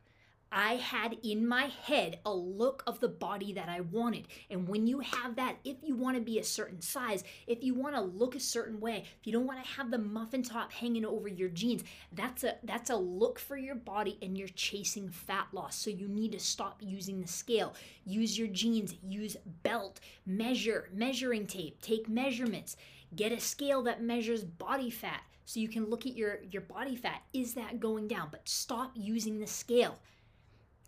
I 0.51 0.75
had 0.75 1.17
in 1.23 1.47
my 1.47 1.65
head 1.65 2.19
a 2.25 2.33
look 2.33 2.83
of 2.87 2.99
the 2.99 3.09
body 3.09 3.53
that 3.53 3.69
I 3.69 3.81
wanted. 3.81 4.27
And 4.49 4.67
when 4.67 4.87
you 4.87 4.99
have 4.99 5.35
that, 5.35 5.57
if 5.63 5.77
you 5.83 5.95
want 5.95 6.15
to 6.15 6.21
be 6.21 6.39
a 6.39 6.43
certain 6.43 6.81
size, 6.81 7.23
if 7.47 7.63
you 7.63 7.73
want 7.73 7.95
to 7.95 8.01
look 8.01 8.35
a 8.35 8.39
certain 8.39 8.79
way, 8.79 9.03
if 9.19 9.27
you 9.27 9.33
don't 9.33 9.45
want 9.45 9.63
to 9.63 9.69
have 9.71 9.91
the 9.91 9.97
muffin 9.97 10.43
top 10.43 10.71
hanging 10.71 11.05
over 11.05 11.27
your 11.27 11.49
jeans, 11.49 11.83
that's 12.13 12.43
a 12.43 12.55
that's 12.63 12.89
a 12.89 12.95
look 12.95 13.39
for 13.39 13.57
your 13.57 13.75
body 13.75 14.17
and 14.21 14.37
you're 14.37 14.47
chasing 14.49 15.09
fat 15.09 15.47
loss. 15.51 15.75
So 15.75 15.89
you 15.89 16.07
need 16.07 16.31
to 16.31 16.39
stop 16.39 16.81
using 16.81 17.21
the 17.21 17.27
scale. 17.27 17.73
Use 18.05 18.37
your 18.37 18.47
jeans, 18.47 18.95
use 19.03 19.35
belt, 19.63 19.99
measure, 20.25 20.89
measuring 20.93 21.47
tape, 21.47 21.81
take 21.81 22.07
measurements, 22.07 22.77
get 23.15 23.31
a 23.31 23.39
scale 23.39 23.81
that 23.83 24.01
measures 24.01 24.43
body 24.43 24.89
fat 24.89 25.21
so 25.45 25.59
you 25.59 25.69
can 25.69 25.89
look 25.89 26.05
at 26.05 26.15
your 26.15 26.39
your 26.51 26.61
body 26.61 26.95
fat. 26.95 27.21
Is 27.33 27.53
that 27.55 27.79
going 27.79 28.07
down? 28.07 28.29
But 28.31 28.47
stop 28.47 28.91
using 28.95 29.39
the 29.39 29.47
scale 29.47 29.97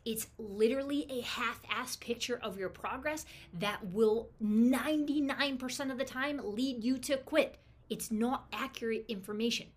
it's 0.06 0.28
literally 0.38 1.06
a 1.10 1.22
half 1.22 1.62
ass 1.70 1.96
picture 1.96 2.40
of 2.42 2.58
your 2.58 2.70
progress 2.70 3.26
that 3.54 3.86
will 3.88 4.30
99% 4.44 5.92
of 5.92 5.98
the 5.98 6.06
time 6.06 6.40
lead 6.44 6.84
you 6.84 6.98
to 7.00 7.18
quit. 7.18 7.58
It's 7.90 8.12
not 8.12 8.48
accurate 8.54 9.06
information. 9.08 9.68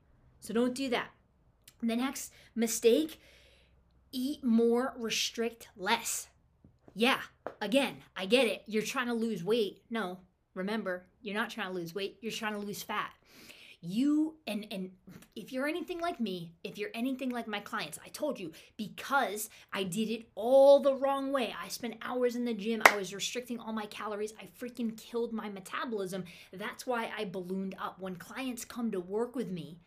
So 0.40 0.52
don't 0.52 0.74
do 0.74 0.88
that. 0.90 1.08
The 1.82 1.96
next 1.96 2.32
mistake 2.54 3.20
eat 4.12 4.44
more, 4.44 4.94
restrict 4.96 5.68
less. 5.76 6.28
Yeah, 6.94 7.20
again, 7.60 7.96
I 8.16 8.26
get 8.26 8.46
it. 8.46 8.62
You're 8.66 8.82
trying 8.82 9.06
to 9.06 9.14
lose 9.14 9.42
weight. 9.42 9.82
No, 9.90 10.18
remember, 10.54 11.06
you're 11.22 11.34
not 11.34 11.50
trying 11.50 11.68
to 11.68 11.74
lose 11.74 11.94
weight, 11.94 12.18
you're 12.20 12.32
trying 12.32 12.52
to 12.52 12.58
lose 12.58 12.82
fat 12.82 13.10
you 13.82 14.36
and 14.46 14.66
and 14.70 14.90
if 15.34 15.52
you're 15.52 15.66
anything 15.66 16.00
like 16.00 16.20
me 16.20 16.52
if 16.62 16.78
you're 16.78 16.90
anything 16.94 17.30
like 17.30 17.48
my 17.48 17.58
clients 17.58 17.98
i 18.04 18.08
told 18.10 18.38
you 18.38 18.52
because 18.76 19.50
i 19.72 19.82
did 19.82 20.08
it 20.08 20.28
all 20.34 20.80
the 20.80 20.94
wrong 20.94 21.32
way. 21.32 21.54
I 21.60 21.68
spent 21.68 21.96
hours 22.02 22.36
in 22.36 22.44
the 22.44 22.54
gym. 22.54 22.82
I 22.86 22.96
was 22.96 23.14
restricting 23.14 23.58
all 23.58 23.72
my 23.72 23.86
calories. 23.86 24.32
I 24.40 24.48
freaking 24.58 24.96
killed 24.96 25.32
my 25.32 25.48
metabolism. 25.48 26.24
That's 26.52 26.86
why 26.86 27.10
i 27.16 27.24
ballooned 27.24 27.74
up. 27.80 27.98
When 27.98 28.16
clients 28.16 28.64
come 28.64 28.90
to 28.92 29.00
work 29.00 29.34
with 29.34 29.50
me 29.50 29.78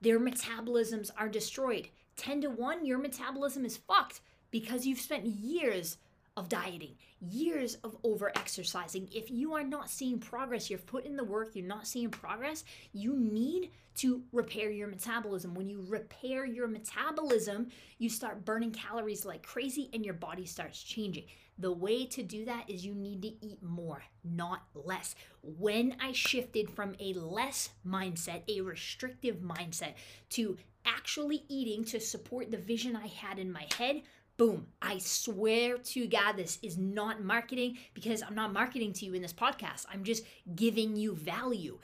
their 0.00 0.20
metabolisms 0.20 1.10
are 1.16 1.28
destroyed. 1.28 1.88
10 2.16 2.42
to 2.42 2.50
1 2.50 2.84
your 2.84 2.98
metabolism 2.98 3.64
is 3.64 3.76
fucked 3.76 4.20
because 4.50 4.86
you've 4.86 5.00
spent 5.00 5.26
years 5.26 5.98
of 6.38 6.48
dieting, 6.48 6.94
years 7.20 7.74
of 7.82 7.96
over 8.04 8.30
exercising. 8.36 9.08
If 9.12 9.28
you 9.28 9.54
are 9.54 9.64
not 9.64 9.90
seeing 9.90 10.20
progress, 10.20 10.70
you've 10.70 10.86
put 10.86 11.04
in 11.04 11.16
the 11.16 11.24
work, 11.24 11.50
you're 11.54 11.66
not 11.66 11.88
seeing 11.88 12.10
progress, 12.10 12.62
you 12.92 13.16
need 13.16 13.72
to 13.96 14.22
repair 14.32 14.70
your 14.70 14.86
metabolism. 14.86 15.52
When 15.52 15.68
you 15.68 15.84
repair 15.88 16.46
your 16.46 16.68
metabolism, 16.68 17.70
you 17.98 18.08
start 18.08 18.44
burning 18.44 18.70
calories 18.70 19.24
like 19.24 19.42
crazy 19.42 19.90
and 19.92 20.04
your 20.04 20.14
body 20.14 20.46
starts 20.46 20.80
changing. 20.80 21.24
The 21.58 21.72
way 21.72 22.06
to 22.06 22.22
do 22.22 22.44
that 22.44 22.70
is 22.70 22.86
you 22.86 22.94
need 22.94 23.20
to 23.22 23.44
eat 23.44 23.60
more, 23.60 24.04
not 24.22 24.62
less. 24.74 25.16
When 25.42 25.96
I 26.00 26.12
shifted 26.12 26.70
from 26.70 26.94
a 27.00 27.14
less 27.14 27.70
mindset, 27.84 28.42
a 28.48 28.60
restrictive 28.60 29.38
mindset, 29.38 29.94
to 30.30 30.56
actually 30.84 31.42
eating 31.48 31.84
to 31.86 31.98
support 31.98 32.52
the 32.52 32.58
vision 32.58 32.94
I 32.94 33.08
had 33.08 33.40
in 33.40 33.50
my 33.50 33.66
head, 33.76 34.02
Boom. 34.38 34.68
I 34.80 34.98
swear 34.98 35.78
to 35.78 36.06
God, 36.06 36.36
this 36.36 36.60
is 36.62 36.78
not 36.78 37.24
marketing 37.24 37.76
because 37.92 38.22
I'm 38.22 38.36
not 38.36 38.52
marketing 38.52 38.92
to 38.94 39.04
you 39.04 39.14
in 39.14 39.20
this 39.20 39.32
podcast. 39.32 39.84
I'm 39.92 40.04
just 40.04 40.24
giving 40.54 40.94
you 40.94 41.16
value. 41.16 41.78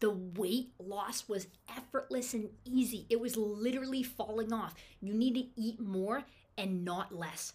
The 0.00 0.10
weight 0.10 0.70
loss 0.78 1.28
was 1.28 1.48
effortless 1.76 2.32
and 2.32 2.48
easy. 2.64 3.04
It 3.10 3.20
was 3.20 3.36
literally 3.36 4.02
falling 4.02 4.54
off. 4.54 4.74
You 5.02 5.12
need 5.12 5.34
to 5.34 5.60
eat 5.60 5.78
more 5.78 6.24
and 6.56 6.82
not 6.82 7.14
less. 7.14 7.52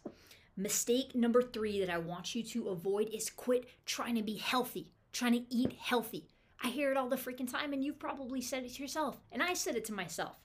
Mistake 0.55 1.15
number 1.15 1.41
three 1.41 1.79
that 1.79 1.89
I 1.89 1.97
want 1.97 2.35
you 2.35 2.43
to 2.43 2.69
avoid 2.69 3.09
is 3.09 3.31
quit 3.31 3.67
trying 3.87 4.15
to 4.15 4.21
be 4.21 4.35
healthy, 4.35 4.91
trying 5.13 5.33
to 5.33 5.45
eat 5.49 5.73
healthy. 5.79 6.29
I 6.61 6.67
hear 6.67 6.91
it 6.91 6.97
all 6.97 7.09
the 7.09 7.15
freaking 7.15 7.51
time, 7.51 7.73
and 7.73 7.83
you've 7.83 7.97
probably 7.97 8.41
said 8.41 8.65
it 8.65 8.73
to 8.73 8.81
yourself, 8.83 9.19
and 9.31 9.41
I 9.41 9.55
said 9.55 9.75
it 9.75 9.85
to 9.85 9.93
myself. 9.93 10.35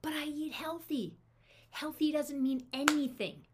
But 0.00 0.14
I 0.14 0.24
eat 0.24 0.52
healthy. 0.52 1.18
Healthy 1.70 2.12
doesn't 2.12 2.42
mean 2.42 2.66
anything. 2.72 3.46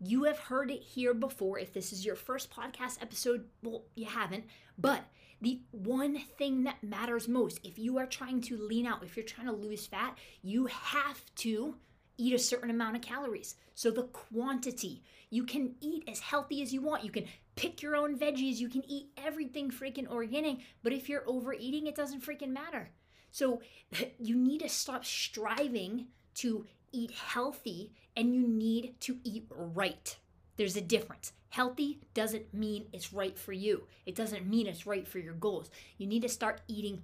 You 0.00 0.24
have 0.24 0.38
heard 0.38 0.70
it 0.70 0.82
here 0.82 1.14
before. 1.14 1.58
If 1.58 1.72
this 1.72 1.92
is 1.92 2.04
your 2.04 2.16
first 2.16 2.50
podcast 2.50 3.00
episode, 3.00 3.46
well, 3.62 3.84
you 3.94 4.06
haven't, 4.06 4.44
but 4.78 5.02
the 5.40 5.60
one 5.70 6.18
thing 6.38 6.64
that 6.64 6.82
matters 6.82 7.28
most. 7.28 7.60
If 7.64 7.78
you 7.78 7.98
are 7.98 8.06
trying 8.06 8.40
to 8.42 8.56
lean 8.56 8.86
out, 8.86 9.02
if 9.02 9.16
you're 9.16 9.24
trying 9.24 9.46
to 9.46 9.52
lose 9.52 9.86
fat, 9.86 10.18
you 10.42 10.66
have 10.66 11.22
to 11.36 11.76
eat 12.16 12.34
a 12.34 12.38
certain 12.38 12.70
amount 12.70 12.96
of 12.96 13.02
calories. 13.02 13.56
So 13.74 13.90
the 13.90 14.04
quantity, 14.04 15.02
you 15.30 15.44
can 15.44 15.74
eat 15.80 16.04
as 16.08 16.20
healthy 16.20 16.62
as 16.62 16.72
you 16.72 16.80
want. 16.80 17.04
You 17.04 17.10
can 17.10 17.26
pick 17.56 17.82
your 17.82 17.96
own 17.96 18.18
veggies, 18.18 18.56
you 18.56 18.68
can 18.68 18.84
eat 18.88 19.10
everything 19.16 19.70
freaking 19.70 20.08
organic, 20.08 20.58
but 20.82 20.92
if 20.92 21.08
you're 21.08 21.28
overeating, 21.28 21.86
it 21.86 21.94
doesn't 21.94 22.24
freaking 22.24 22.50
matter. 22.50 22.90
So 23.30 23.60
you 24.18 24.36
need 24.36 24.60
to 24.60 24.68
stop 24.68 25.04
striving 25.04 26.06
to 26.36 26.66
eat 26.94 27.10
healthy 27.10 27.92
and 28.16 28.34
you 28.34 28.46
need 28.46 28.94
to 29.00 29.18
eat 29.24 29.46
right. 29.50 30.16
There's 30.56 30.76
a 30.76 30.80
difference. 30.80 31.32
Healthy 31.48 32.00
doesn't 32.14 32.54
mean 32.54 32.86
it's 32.92 33.12
right 33.12 33.38
for 33.38 33.52
you. 33.52 33.86
It 34.06 34.14
doesn't 34.14 34.46
mean 34.46 34.66
it's 34.66 34.86
right 34.86 35.06
for 35.06 35.18
your 35.18 35.34
goals. 35.34 35.70
You 35.98 36.06
need 36.06 36.22
to 36.22 36.28
start 36.28 36.62
eating 36.68 37.02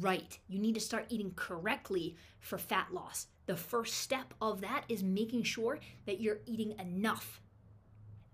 right. 0.00 0.38
You 0.48 0.58
need 0.58 0.74
to 0.74 0.80
start 0.80 1.06
eating 1.08 1.32
correctly 1.34 2.16
for 2.40 2.58
fat 2.58 2.88
loss. 2.92 3.26
The 3.46 3.56
first 3.56 3.94
step 3.94 4.34
of 4.40 4.60
that 4.60 4.84
is 4.88 5.02
making 5.02 5.42
sure 5.42 5.78
that 6.06 6.20
you're 6.20 6.40
eating 6.46 6.74
enough. 6.78 7.40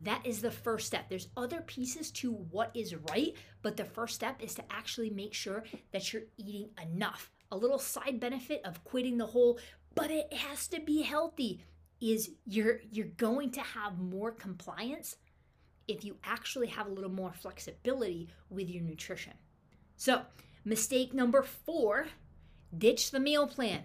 That 0.02 0.24
is 0.24 0.40
the 0.40 0.50
first 0.50 0.86
step. 0.86 1.08
There's 1.08 1.28
other 1.36 1.60
pieces 1.62 2.10
to 2.12 2.32
what 2.32 2.70
is 2.74 2.94
right, 3.10 3.34
but 3.62 3.76
the 3.76 3.84
first 3.84 4.14
step 4.14 4.42
is 4.42 4.54
to 4.54 4.64
actually 4.70 5.10
make 5.10 5.34
sure 5.34 5.64
that 5.92 6.12
you're 6.12 6.22
eating 6.36 6.68
enough. 6.80 7.30
A 7.50 7.56
little 7.56 7.78
side 7.78 8.20
benefit 8.20 8.60
of 8.64 8.84
quitting 8.84 9.18
the 9.18 9.26
whole, 9.26 9.58
but 9.98 10.10
it 10.10 10.32
has 10.32 10.68
to 10.68 10.80
be 10.80 11.02
healthy 11.02 11.60
is 12.00 12.30
you're 12.46 12.80
you're 12.90 13.06
going 13.06 13.50
to 13.50 13.60
have 13.60 13.98
more 13.98 14.30
compliance 14.30 15.16
if 15.88 16.04
you 16.04 16.16
actually 16.22 16.68
have 16.68 16.86
a 16.86 16.90
little 16.90 17.10
more 17.10 17.32
flexibility 17.32 18.28
with 18.50 18.68
your 18.68 18.82
nutrition. 18.82 19.32
So, 19.96 20.22
mistake 20.64 21.14
number 21.14 21.42
4, 21.42 22.08
ditch 22.76 23.10
the 23.10 23.18
meal 23.18 23.46
plan. 23.46 23.84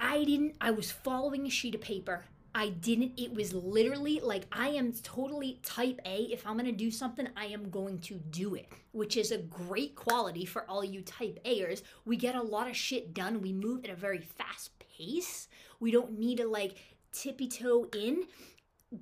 I 0.00 0.24
didn't, 0.24 0.56
I 0.60 0.72
was 0.72 0.90
following 0.90 1.46
a 1.46 1.50
sheet 1.50 1.76
of 1.76 1.80
paper. 1.80 2.24
I 2.54 2.70
didn't, 2.70 3.12
it 3.16 3.32
was 3.32 3.54
literally 3.54 4.20
like 4.20 4.44
I 4.50 4.70
am 4.70 4.92
totally 4.92 5.60
type 5.62 6.00
A. 6.04 6.22
If 6.22 6.46
I'm 6.46 6.56
gonna 6.56 6.72
do 6.72 6.90
something, 6.90 7.28
I 7.36 7.46
am 7.46 7.70
going 7.70 8.00
to 8.00 8.14
do 8.14 8.56
it, 8.56 8.66
which 8.92 9.16
is 9.16 9.30
a 9.30 9.38
great 9.38 9.94
quality 9.94 10.44
for 10.44 10.68
all 10.68 10.84
you 10.84 11.02
type 11.02 11.38
A'ers. 11.44 11.82
We 12.04 12.16
get 12.16 12.34
a 12.34 12.42
lot 12.42 12.68
of 12.68 12.76
shit 12.76 13.14
done. 13.14 13.40
We 13.40 13.52
move 13.52 13.84
at 13.84 13.90
a 13.90 13.94
very 13.94 14.20
fast 14.20 14.77
pace. 14.98 15.48
We 15.80 15.90
don't 15.90 16.18
need 16.18 16.38
to 16.38 16.46
like 16.46 16.76
tippy 17.12 17.48
toe 17.48 17.88
in. 17.94 18.24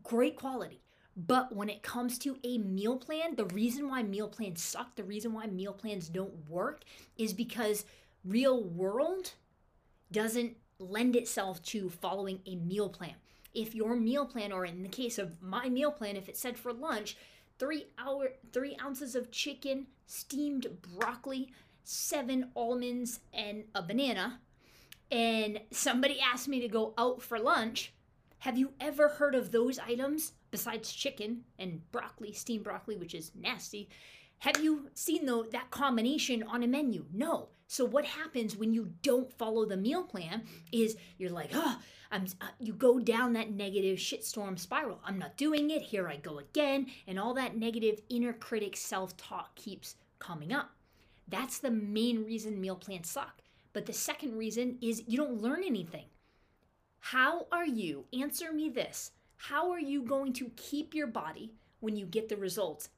Great 0.02 0.36
quality. 0.36 0.80
But 1.16 1.54
when 1.54 1.70
it 1.70 1.82
comes 1.82 2.18
to 2.18 2.36
a 2.44 2.58
meal 2.58 2.96
plan, 2.98 3.36
the 3.36 3.46
reason 3.46 3.88
why 3.88 4.02
meal 4.02 4.28
plans 4.28 4.62
suck, 4.62 4.96
the 4.96 5.04
reason 5.04 5.32
why 5.32 5.46
meal 5.46 5.72
plans 5.72 6.08
don't 6.08 6.48
work 6.48 6.82
is 7.16 7.32
because 7.32 7.86
real 8.22 8.62
world 8.62 9.32
doesn't 10.12 10.56
lend 10.78 11.16
itself 11.16 11.62
to 11.62 11.88
following 11.88 12.40
a 12.46 12.56
meal 12.56 12.90
plan. 12.90 13.14
If 13.54 13.74
your 13.74 13.96
meal 13.96 14.26
plan, 14.26 14.52
or 14.52 14.66
in 14.66 14.82
the 14.82 14.88
case 14.90 15.18
of 15.18 15.40
my 15.40 15.70
meal 15.70 15.90
plan, 15.90 16.16
if 16.16 16.28
it 16.28 16.36
said 16.36 16.58
for 16.58 16.72
lunch, 16.72 17.16
three 17.58 17.86
hour 17.98 18.32
three 18.52 18.76
ounces 18.82 19.14
of 19.14 19.30
chicken, 19.30 19.86
steamed 20.06 20.66
broccoli, 20.98 21.50
seven 21.82 22.50
almonds, 22.54 23.20
and 23.32 23.64
a 23.74 23.82
banana, 23.82 24.40
and 25.10 25.60
somebody 25.70 26.18
asked 26.20 26.48
me 26.48 26.60
to 26.60 26.68
go 26.68 26.94
out 26.98 27.22
for 27.22 27.38
lunch, 27.38 27.92
have 28.38 28.58
you 28.58 28.72
ever 28.80 29.08
heard 29.08 29.34
of 29.34 29.50
those 29.50 29.78
items 29.78 30.32
besides 30.50 30.92
chicken 30.92 31.44
and 31.58 31.90
broccoli, 31.92 32.32
steamed 32.32 32.64
broccoli, 32.64 32.96
which 32.96 33.14
is 33.14 33.32
nasty? 33.34 33.88
Have 34.40 34.62
you 34.62 34.90
seen 34.94 35.26
though 35.26 35.44
that 35.44 35.70
combination 35.70 36.42
on 36.42 36.62
a 36.62 36.66
menu? 36.66 37.06
No. 37.12 37.48
So 37.68 37.84
what 37.84 38.04
happens 38.04 38.56
when 38.56 38.72
you 38.72 38.92
don't 39.02 39.32
follow 39.32 39.64
the 39.64 39.76
meal 39.76 40.04
plan 40.04 40.44
is 40.70 40.96
you're 41.18 41.30
like, 41.30 41.50
oh, 41.54 41.80
I'm. 42.12 42.26
Uh, 42.40 42.46
you 42.60 42.72
go 42.72 43.00
down 43.00 43.32
that 43.32 43.50
negative 43.50 43.98
shitstorm 43.98 44.58
spiral. 44.58 45.00
I'm 45.04 45.18
not 45.18 45.36
doing 45.36 45.70
it. 45.70 45.82
Here 45.82 46.06
I 46.06 46.16
go 46.16 46.38
again, 46.38 46.86
and 47.08 47.18
all 47.18 47.34
that 47.34 47.56
negative 47.56 48.00
inner 48.08 48.32
critic 48.32 48.76
self-talk 48.76 49.56
keeps 49.56 49.96
coming 50.20 50.52
up. 50.52 50.70
That's 51.26 51.58
the 51.58 51.72
main 51.72 52.24
reason 52.24 52.60
meal 52.60 52.76
plans 52.76 53.10
suck. 53.10 53.42
But 53.76 53.84
the 53.84 53.92
second 53.92 54.38
reason 54.38 54.78
is 54.80 55.02
you 55.06 55.18
don't 55.18 55.42
learn 55.42 55.62
anything. 55.62 56.06
How 56.98 57.46
are 57.52 57.66
you? 57.66 58.06
Answer 58.18 58.50
me 58.50 58.70
this. 58.70 59.10
How 59.36 59.70
are 59.70 59.78
you 59.78 60.00
going 60.00 60.32
to 60.32 60.50
keep 60.56 60.94
your 60.94 61.06
body 61.06 61.52
when 61.80 61.94
you 61.94 62.06
get 62.06 62.30
the 62.30 62.38
results 62.38 62.88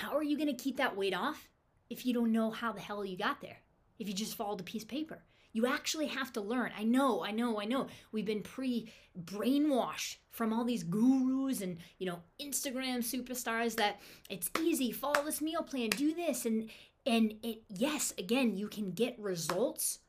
how 0.00 0.16
are 0.16 0.22
you 0.22 0.36
going 0.36 0.54
to 0.54 0.62
keep 0.62 0.76
that 0.78 0.96
weight 0.96 1.14
off 1.14 1.48
if 1.90 2.04
you 2.04 2.12
don't 2.14 2.32
know 2.32 2.50
how 2.50 2.72
the 2.72 2.80
hell 2.80 3.04
you 3.04 3.16
got 3.16 3.40
there? 3.40 3.58
If 3.98 4.08
you 4.08 4.14
just 4.14 4.36
followed 4.36 4.60
a 4.60 4.64
piece 4.64 4.82
of 4.82 4.88
paper? 4.88 5.22
You 5.52 5.66
actually 5.66 6.06
have 6.08 6.32
to 6.32 6.40
learn. 6.40 6.72
I 6.76 6.82
know, 6.82 7.24
I 7.24 7.30
know, 7.30 7.60
I 7.60 7.64
know. 7.64 7.86
We've 8.10 8.24
been 8.24 8.42
pre 8.42 8.90
brainwashed 9.24 10.16
from 10.32 10.52
all 10.52 10.64
these 10.64 10.82
gurus 10.82 11.60
and, 11.60 11.78
you 11.98 12.06
know, 12.06 12.18
Instagram 12.40 12.98
superstars 12.98 13.76
that 13.76 14.00
it's 14.28 14.50
easy, 14.60 14.90
follow 14.90 15.24
this 15.24 15.40
meal 15.40 15.62
plan, 15.62 15.90
do 15.90 16.12
this 16.12 16.44
and 16.44 16.70
and 17.06 17.34
it 17.42 17.62
yes, 17.68 18.12
again, 18.18 18.56
you 18.56 18.66
can 18.66 18.90
get 18.90 19.16
results, 19.20 20.00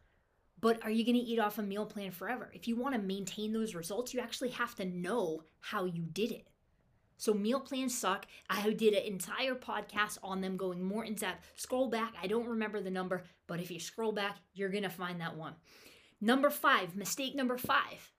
but 0.61 0.83
are 0.83 0.91
you 0.91 1.03
going 1.05 1.15
to 1.15 1.21
eat 1.21 1.39
off 1.39 1.57
a 1.57 1.63
meal 1.63 1.85
plan 1.85 2.11
forever? 2.11 2.49
If 2.53 2.67
you 2.67 2.75
want 2.75 2.95
to 2.95 3.01
maintain 3.01 3.53
those 3.53 3.75
results, 3.75 4.13
you 4.13 4.19
actually 4.19 4.49
have 4.49 4.75
to 4.75 4.85
know 4.85 5.43
how 5.59 5.85
you 5.85 6.03
did 6.03 6.31
it. 6.31 6.47
So 7.17 7.33
meal 7.33 7.59
plans 7.59 7.97
suck. 7.97 8.25
I 8.49 8.71
did 8.71 8.93
an 8.93 9.03
entire 9.03 9.55
podcast 9.55 10.17
on 10.21 10.41
them 10.41 10.57
going 10.57 10.83
more 10.83 11.05
in 11.05 11.15
depth. 11.15 11.49
Scroll 11.55 11.89
back. 11.89 12.13
I 12.21 12.27
don't 12.27 12.47
remember 12.47 12.81
the 12.81 12.91
number, 12.91 13.23
but 13.47 13.59
if 13.59 13.71
you 13.71 13.79
scroll 13.79 14.11
back, 14.11 14.37
you're 14.53 14.69
going 14.69 14.83
to 14.83 14.89
find 14.89 15.21
that 15.21 15.37
one. 15.37 15.53
Number 16.19 16.49
five, 16.49 16.95
mistake 16.95 17.35
number 17.35 17.57
five 17.57 18.11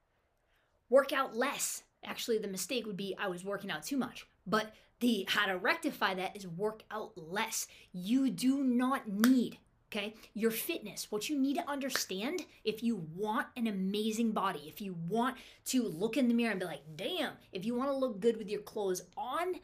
work 0.89 1.13
out 1.13 1.37
less. 1.37 1.83
Actually, 2.05 2.39
the 2.39 2.49
mistake 2.49 2.87
would 2.87 2.97
be 2.97 3.15
I 3.19 3.29
was 3.29 3.45
working 3.45 3.71
out 3.71 3.83
too 3.83 3.97
much. 3.97 4.27
But 4.47 4.73
the 5.01 5.27
how 5.29 5.47
to 5.47 5.59
rectify 5.59 6.15
that 6.15 6.37
is 6.37 6.47
work 6.47 6.83
out 6.91 7.13
less. 7.17 7.67
You 7.93 8.31
do 8.31 8.63
not 8.63 9.09
need 9.09 9.59
okay? 9.91 10.15
Your 10.35 10.51
fitness, 10.51 11.11
what 11.11 11.29
you 11.29 11.39
need 11.39 11.57
to 11.57 11.69
understand 11.69 12.45
if 12.65 12.83
you 12.83 13.07
want 13.15 13.47
an 13.57 13.67
amazing 13.67 14.33
body, 14.33 14.65
if 14.67 14.81
you 14.81 14.97
want 15.09 15.37
to 15.67 15.83
look 15.83 16.17
in 16.17 16.29
the 16.29 16.35
mirror 16.35 16.51
and 16.51 16.61
be 16.61 16.67
like, 16.67 16.83
damn, 16.97 17.33
if 17.53 17.65
you 17.65 17.75
want 17.75 17.91
to 17.91 17.97
look 17.97 18.21
good 18.21 18.37
with 18.37 18.49
your 18.49 18.63
clothes 18.63 19.03
on 19.17 19.55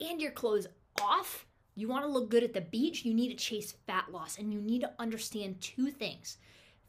and 0.00 0.20
your 0.20 0.32
clothes 0.32 0.66
off, 1.00 1.46
you 1.74 1.88
want 1.88 2.04
to 2.04 2.10
look 2.10 2.28
good 2.28 2.42
at 2.42 2.52
the 2.52 2.60
beach, 2.60 3.04
you 3.04 3.14
need 3.14 3.28
to 3.28 3.36
chase 3.36 3.74
fat 3.86 4.06
loss 4.10 4.38
and 4.38 4.52
you 4.52 4.60
need 4.60 4.80
to 4.80 4.92
understand 4.98 5.60
two 5.60 5.90
things 5.90 6.38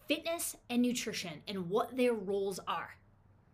fitness 0.08 0.56
and 0.72 0.82
nutrition 0.82 1.44
and 1.48 1.70
what 1.70 1.96
their 1.96 2.14
roles 2.14 2.60
are. 2.68 2.96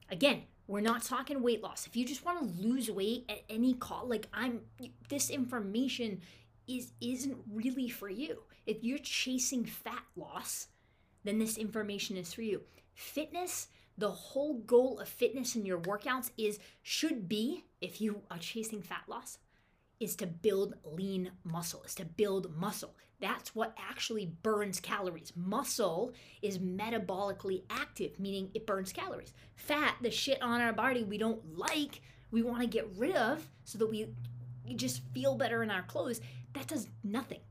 Again, 0.10 0.44
we're 0.68 0.80
not 0.80 1.04
talking 1.04 1.42
weight 1.44 1.62
loss. 1.62 1.86
If 1.86 1.98
you 1.98 2.06
just 2.06 2.24
want 2.24 2.40
to 2.40 2.66
lose 2.66 2.90
weight 2.90 3.26
at 3.28 3.42
any 3.50 3.74
cost, 3.74 4.08
like 4.08 4.28
I'm, 4.34 4.62
this 5.10 5.30
information 5.30 6.22
is 6.68 6.92
isn't 7.02 7.38
really 7.52 7.90
for 7.90 8.10
you. 8.10 8.44
If 8.66 8.84
you're 8.84 9.00
chasing 9.00 9.66
fat 9.66 10.04
loss, 10.16 10.68
then 11.24 11.40
this 11.40 11.58
information 11.58 12.18
is 12.18 12.34
for 12.34 12.42
you. 12.42 12.62
Fitness, 12.94 13.68
the 13.98 14.12
whole 14.12 14.60
goal 14.60 15.00
of 15.00 15.08
fitness 15.08 15.56
in 15.56 15.66
your 15.66 15.80
workouts 15.80 16.32
is 16.38 16.60
should 16.82 17.28
be 17.28 17.66
if 17.82 18.02
you 18.02 18.22
are 18.30 18.38
chasing 18.38 18.82
fat 18.82 19.04
loss 19.08 19.38
is 20.00 20.16
to 20.18 20.28
build 20.28 20.76
lean 20.84 21.32
muscle, 21.44 21.84
is 21.84 21.96
to 21.96 22.06
build 22.06 22.56
muscle. 22.58 22.96
That's 23.22 23.56
what 23.56 23.78
actually 23.78 24.34
burns 24.44 24.80
calories. 24.80 25.32
Muscle 25.36 26.14
is 26.42 26.60
metabolically 26.60 27.64
active, 27.70 28.20
meaning 28.20 28.50
it 28.54 28.68
burns 28.68 28.92
calories. 28.92 29.34
Fat, 29.56 29.96
the 30.02 30.12
shit 30.12 30.42
on 30.42 30.60
our 30.60 30.74
body 30.74 31.04
we 31.04 31.18
don't 31.18 31.58
like, 31.58 32.02
we 32.32 32.42
want 32.44 32.62
to 32.62 32.68
get 32.68 32.90
rid 32.98 33.16
of 33.16 33.48
so 33.64 33.78
that 33.78 33.90
we 33.90 34.10
just 34.76 35.02
feel 35.14 35.36
better 35.36 35.64
in 35.64 35.72
our 35.72 35.84
clothes 35.84 36.20
that 36.56 36.68
does 36.68 36.88
nothing. 37.04 37.42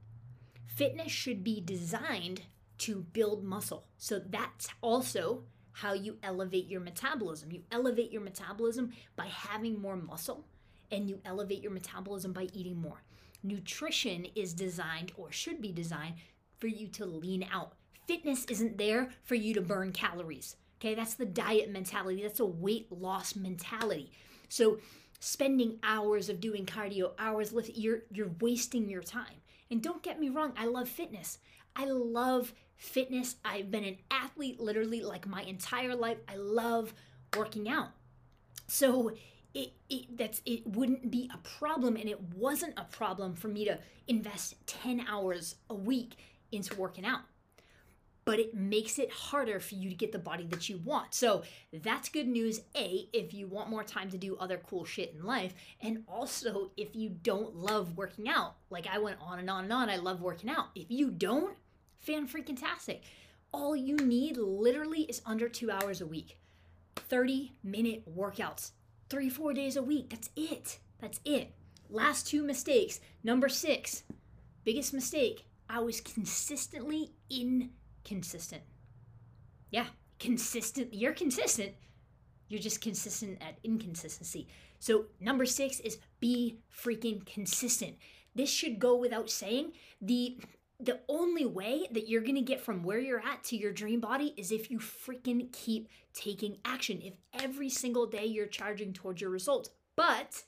Fitness 0.67 1.12
should 1.12 1.45
be 1.45 1.61
designed 1.61 2.43
to 2.79 3.07
build 3.12 3.45
muscle. 3.45 3.87
So 3.97 4.19
that's 4.19 4.69
also 4.83 5.45
how 5.73 5.93
you 5.93 6.19
elevate 6.23 6.67
your 6.67 6.81
metabolism. 6.81 7.53
You 7.53 7.62
elevate 7.71 8.11
your 8.11 8.23
metabolism 8.23 8.93
by 9.17 9.27
having 9.27 9.81
more 9.81 9.97
muscle, 9.97 10.45
and 10.90 11.09
you 11.09 11.21
elevate 11.25 11.62
your 11.62 11.73
metabolism 11.73 12.33
by 12.33 12.49
eating 12.53 12.81
more. 12.81 13.03
Nutrition 13.43 14.27
is 14.35 14.55
designed 14.55 15.12
or 15.17 15.31
should 15.31 15.61
be 15.61 15.73
designed 15.73 16.14
for 16.59 16.67
you 16.67 16.88
to 16.88 17.05
lean 17.05 17.47
out. 17.53 17.75
Fitness 18.07 18.45
isn't 18.47 18.79
there 18.79 19.11
for 19.23 19.35
you 19.35 19.55
to 19.55 19.61
burn 19.61 19.93
calories. 19.93 20.57
Okay, 20.81 20.95
that's 20.95 21.14
the 21.14 21.27
diet 21.27 21.71
mentality, 21.71 22.23
that's 22.23 22.40
a 22.40 22.47
weight 22.47 22.90
loss 22.90 23.37
mentality. 23.37 24.11
So 24.49 24.79
spending 25.25 25.79
hours 25.83 26.29
of 26.29 26.39
doing 26.39 26.67
cardio, 26.67 27.13
hours 27.19 27.51
lifting, 27.51 27.77
you're 27.77 28.03
you're 28.13 28.33
wasting 28.41 28.91
your 28.91 29.03
time. 29.03 29.41
And 29.71 29.83
don't 29.83 30.03
get 30.03 30.21
me 30.21 30.29
wrong, 30.29 30.53
I 30.57 30.67
love 30.67 30.89
fitness. 30.89 31.39
I 31.75 31.87
love 31.87 32.53
fitness. 32.77 33.37
I've 33.43 33.71
been 33.71 33.85
an 33.85 33.97
athlete 34.11 34.61
literally 34.61 35.03
like 35.03 35.27
my 35.27 35.43
entire 35.43 35.95
life. 35.95 36.19
I 36.29 36.37
love 36.37 36.93
working 37.35 37.71
out. 37.71 37.89
So 38.67 39.13
it, 39.55 39.73
it 39.89 40.17
that's 40.17 40.43
it 40.45 40.67
wouldn't 40.67 41.11
be 41.11 41.31
a 41.33 41.39
problem 41.39 41.97
and 41.97 42.09
it 42.09 42.21
wasn't 42.35 42.79
a 42.79 42.85
problem 42.85 43.35
for 43.35 43.49
me 43.49 43.65
to 43.65 43.79
invest 44.07 44.55
10 44.67 45.07
hours 45.09 45.57
a 45.71 45.75
week 45.75 46.19
into 46.53 46.77
working 46.77 47.07
out 47.07 47.21
but 48.25 48.39
it 48.39 48.55
makes 48.55 48.99
it 48.99 49.11
harder 49.11 49.61
for 49.61 49.75
you 49.75 49.91
to 49.91 49.95
get 49.95 50.13
the 50.13 50.19
body 50.19 50.47
that 50.47 50.69
you 50.69 50.79
want. 50.79 51.15
So 51.15 51.43
that's 51.73 52.09
good 52.09 52.27
news, 52.27 52.61
A, 52.77 53.09
if 53.13 53.35
you 53.35 53.47
want 53.47 53.69
more 53.69 53.85
time 53.85 54.11
to 54.11 54.19
do 54.19 54.37
other 54.37 54.61
cool 54.67 54.85
shit 54.85 55.15
in 55.15 55.25
life. 55.25 55.55
And 55.81 56.05
also, 56.09 56.71
if 56.77 56.97
you 56.97 57.11
don't 57.11 57.55
love 57.55 57.97
working 57.97 58.29
out, 58.29 58.57
like 58.71 58.87
I 58.87 58.99
went 58.99 59.19
on 59.21 59.39
and 59.39 59.51
on 59.51 59.65
and 59.65 59.73
on, 59.73 59.91
I 59.91 59.97
love 59.97 60.23
working 60.23 60.49
out. 60.49 60.69
If 60.75 60.91
you 60.91 61.11
don't, 61.11 61.57
fan 62.01 62.27
freaking 62.27 62.59
tastic. 62.59 63.03
All 63.53 63.77
you 63.77 63.97
need 63.97 64.37
literally 64.37 65.03
is 65.03 65.23
under 65.27 65.49
two 65.49 65.71
hours 65.71 66.01
a 66.01 66.07
week. 66.07 66.39
30 66.97 67.53
minute 67.63 68.17
workouts, 68.17 68.71
three, 69.11 69.29
four 69.29 69.53
days 69.53 69.77
a 69.77 69.83
week. 69.83 70.11
That's 70.11 70.31
it. 70.35 70.79
That's 71.01 71.21
it. 71.25 71.53
Last 71.91 72.27
two 72.27 72.43
mistakes. 72.43 73.01
Number 73.23 73.49
six, 73.49 74.05
biggest 74.65 74.95
mistake. 74.95 75.47
I 75.69 75.81
was 75.81 76.01
consistently 76.01 77.13
inconsistent. 78.05 78.62
Yeah, 79.71 79.87
consistent. 80.19 80.95
You're 80.95 81.12
consistent. 81.12 81.73
You're 82.49 82.61
just 82.61 82.81
consistent 82.81 83.38
at 83.40 83.59
inconsistency. 83.64 84.49
So, 84.79 85.07
number 85.21 85.47
six 85.47 85.81
is 85.81 85.99
be 86.21 86.59
freaking 86.73 87.25
consistent. 87.25 87.97
This 88.35 88.51
should 88.51 88.79
go 88.79 88.97
without 88.97 89.31
saying. 89.31 89.73
The 90.01 90.38
the 90.81 91.01
only 91.09 91.47
way 91.47 91.87
that 91.93 92.09
you're 92.09 92.21
going 92.21 92.35
to 92.35 92.40
get 92.40 92.61
from 92.61 92.83
where 92.83 92.99
you're 92.99 93.25
at 93.25 93.45
to 93.45 93.57
your 93.57 93.73
dream 93.73 94.01
body 94.01 94.35
is 94.37 94.51
if 94.51 94.71
you 94.71 94.81
freaking 94.81 95.51
keep 95.53 95.88
taking 96.12 96.59
action. 96.64 97.01
If 97.01 97.14
every 97.33 97.71
single 97.71 98.07
day 98.07 98.27
you're 98.27 98.47
charging 98.47 98.93
towards 98.93 99.21
your 99.21 99.31
results. 99.31 99.71
But 99.97 100.43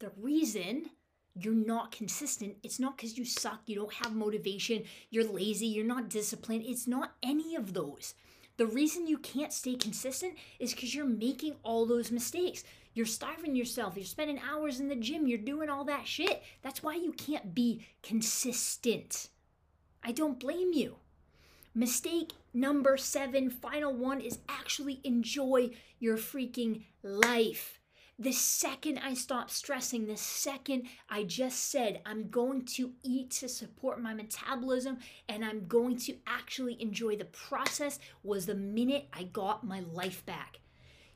the 0.00 0.10
reason 0.20 0.90
you're 1.34 1.54
not 1.54 1.90
consistent, 1.90 2.56
it's 2.62 2.78
not 2.78 2.96
because 2.96 3.18
you 3.18 3.24
suck, 3.24 3.62
you 3.66 3.74
don't 3.74 3.92
have 3.94 4.14
motivation, 4.14 4.84
you're 5.10 5.30
lazy, 5.30 5.66
you're 5.66 5.84
not 5.84 6.08
disciplined. 6.08 6.64
It's 6.66 6.86
not 6.86 7.14
any 7.22 7.56
of 7.56 7.72
those. 7.72 8.14
The 8.56 8.66
reason 8.66 9.08
you 9.08 9.18
can't 9.18 9.52
stay 9.52 9.74
consistent 9.74 10.34
is 10.60 10.72
because 10.72 10.94
you're 10.94 11.04
making 11.04 11.56
all 11.64 11.86
those 11.86 12.12
mistakes. 12.12 12.62
You're 12.94 13.06
starving 13.06 13.56
yourself. 13.56 13.96
You're 13.96 14.04
spending 14.04 14.38
hours 14.38 14.78
in 14.78 14.88
the 14.88 14.94
gym. 14.94 15.26
You're 15.26 15.38
doing 15.38 15.68
all 15.68 15.84
that 15.86 16.06
shit. 16.06 16.44
That's 16.62 16.80
why 16.80 16.94
you 16.94 17.12
can't 17.12 17.52
be 17.52 17.84
consistent. 18.02 19.28
I 20.04 20.12
don't 20.12 20.38
blame 20.38 20.72
you. 20.72 20.96
Mistake 21.74 22.34
number 22.52 22.96
seven, 22.96 23.50
final 23.50 23.92
one, 23.92 24.20
is 24.20 24.38
actually 24.48 25.00
enjoy 25.02 25.70
your 25.98 26.16
freaking 26.16 26.84
life. 27.02 27.80
The 28.16 28.30
second 28.30 28.98
I 28.98 29.14
stop 29.14 29.50
stressing, 29.50 30.06
the 30.06 30.16
second 30.16 30.84
I 31.10 31.24
just 31.24 31.70
said 31.70 32.00
I'm 32.06 32.28
going 32.28 32.64
to 32.66 32.92
eat 33.02 33.32
to 33.32 33.48
support 33.48 34.00
my 34.00 34.14
metabolism 34.14 34.98
and 35.28 35.44
I'm 35.44 35.66
going 35.66 35.96
to 35.98 36.14
actually 36.24 36.80
enjoy 36.80 37.16
the 37.16 37.24
process, 37.24 37.98
was 38.22 38.46
the 38.46 38.54
minute 38.54 39.08
I 39.12 39.24
got 39.24 39.66
my 39.66 39.80
life 39.80 40.24
back. 40.26 40.60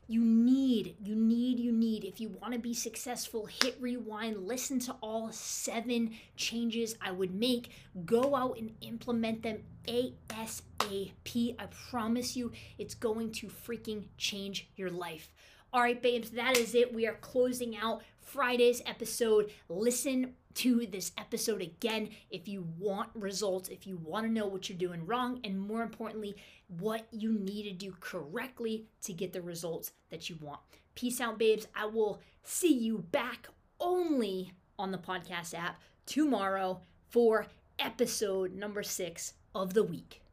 You 0.07 0.25
need, 0.25 0.97
you 0.99 1.15
need, 1.15 1.59
you 1.59 1.71
need, 1.71 2.03
if 2.03 2.19
you 2.19 2.29
want 2.29 2.53
to 2.53 2.59
be 2.59 2.73
successful, 2.73 3.45
hit 3.45 3.77
rewind, 3.79 4.45
listen 4.45 4.79
to 4.79 4.95
all 5.01 5.31
seven 5.31 6.15
changes 6.35 6.95
I 6.99 7.11
would 7.11 7.33
make, 7.33 7.69
go 8.05 8.35
out 8.35 8.57
and 8.57 8.73
implement 8.81 9.43
them 9.43 9.59
ASAP. 9.87 11.55
I 11.59 11.67
promise 11.91 12.35
you, 12.35 12.51
it's 12.77 12.95
going 12.95 13.31
to 13.33 13.47
freaking 13.47 14.05
change 14.17 14.67
your 14.75 14.89
life. 14.89 15.31
All 15.71 15.81
right, 15.81 16.01
babes, 16.01 16.31
that 16.31 16.57
is 16.57 16.73
it. 16.73 16.95
We 16.95 17.05
are 17.05 17.13
closing 17.21 17.77
out 17.77 18.01
Friday's 18.19 18.81
episode. 18.87 19.51
Listen 19.69 20.33
to 20.55 20.87
this 20.87 21.11
episode 21.15 21.61
again 21.61 22.09
if 22.31 22.47
you 22.47 22.67
want 22.79 23.09
results, 23.13 23.69
if 23.69 23.85
you 23.85 23.97
want 23.97 24.25
to 24.25 24.33
know 24.33 24.47
what 24.47 24.67
you're 24.67 24.79
doing 24.79 25.05
wrong, 25.05 25.39
and 25.43 25.59
more 25.59 25.83
importantly, 25.83 26.35
what 26.79 27.05
you 27.11 27.33
need 27.33 27.63
to 27.63 27.73
do 27.73 27.93
correctly 27.99 28.87
to 29.03 29.13
get 29.13 29.31
the 29.31 29.43
results 29.43 29.91
that 30.09 30.27
you 30.27 30.37
want. 30.41 30.59
Peace 30.95 31.21
out, 31.21 31.37
babes. 31.37 31.67
I 31.75 31.85
will 31.85 32.19
see 32.41 32.73
you 32.73 33.05
back 33.11 33.47
only 33.79 34.53
on 34.79 34.91
the 34.91 34.97
podcast 34.97 35.53
app 35.53 35.79
tomorrow 36.07 36.81
for 37.09 37.45
episode 37.77 38.55
number 38.55 38.81
six 38.81 39.33
of 39.53 39.75
the 39.75 39.83
week. 39.83 40.23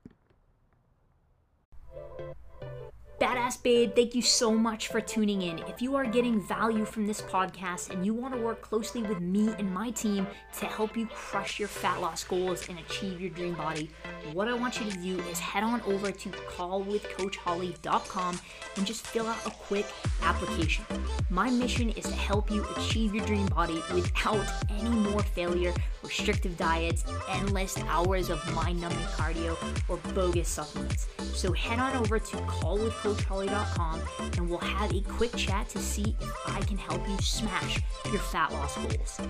Badass 3.27 3.61
Babe, 3.61 3.93
thank 3.93 4.15
you 4.15 4.23
so 4.23 4.53
much 4.53 4.87
for 4.87 5.01
tuning 5.01 5.43
in. 5.43 5.59
If 5.67 5.83
you 5.83 5.97
are 5.97 6.05
getting 6.05 6.41
value 6.41 6.85
from 6.85 7.09
this 7.09 7.21
podcast 7.21 7.91
and 7.91 8.07
you 8.07 8.15
want 8.15 8.33
to 8.35 8.41
work 8.41 8.62
closely 8.62 9.03
with 9.03 9.19
me 9.19 9.53
and 9.59 9.69
my 9.69 9.91
team 9.91 10.29
to 10.61 10.67
help 10.67 10.97
you 10.97 11.07
crush 11.07 11.59
your 11.59 11.67
fat 11.67 12.01
loss 12.01 12.23
goals 12.23 12.69
and 12.69 12.79
achieve 12.79 13.21
your 13.21 13.31
dream 13.31 13.55
body, 13.55 13.91
what 14.33 14.47
I 14.47 14.55
want 14.55 14.81
you 14.81 14.89
to 14.89 14.97
do 14.99 15.19
is 15.29 15.41
head 15.41 15.65
on 15.65 15.81
over 15.81 16.12
to 16.12 16.29
callwithcoachholly.com 16.29 18.41
and 18.77 18.87
just 18.87 19.05
fill 19.05 19.27
out 19.27 19.45
a 19.45 19.51
quick 19.51 19.87
application. 20.23 20.85
My 21.29 21.51
mission 21.51 21.91
is 21.91 22.05
to 22.05 22.15
help 22.15 22.49
you 22.49 22.65
achieve 22.77 23.12
your 23.12 23.27
dream 23.27 23.47
body 23.47 23.83
without 23.93 24.47
any 24.71 24.91
more 24.91 25.25
failure, 25.25 25.75
restrictive 26.07 26.57
diets, 26.57 27.05
endless 27.29 27.77
hours 27.88 28.31
of 28.31 28.40
mind 28.55 28.81
numbing 28.81 28.99
cardio, 28.99 29.57
or 29.88 29.97
bogus 30.14 30.49
supplements. 30.49 31.07
So 31.35 31.53
head 31.53 31.79
on 31.79 31.97
over 31.97 32.19
to 32.19 32.37
callwithcoachholly.com 32.37 34.03
and 34.37 34.49
we'll 34.49 34.59
have 34.59 34.92
a 34.95 35.01
quick 35.03 35.35
chat 35.37 35.69
to 35.71 35.79
see 35.79 36.16
if 36.21 36.33
I 36.47 36.61
can 36.61 36.79
help 36.79 37.07
you 37.09 37.19
smash 37.19 37.81
your 38.11 38.21
fat 38.21 38.53
loss 38.53 38.77
goals. 38.77 39.21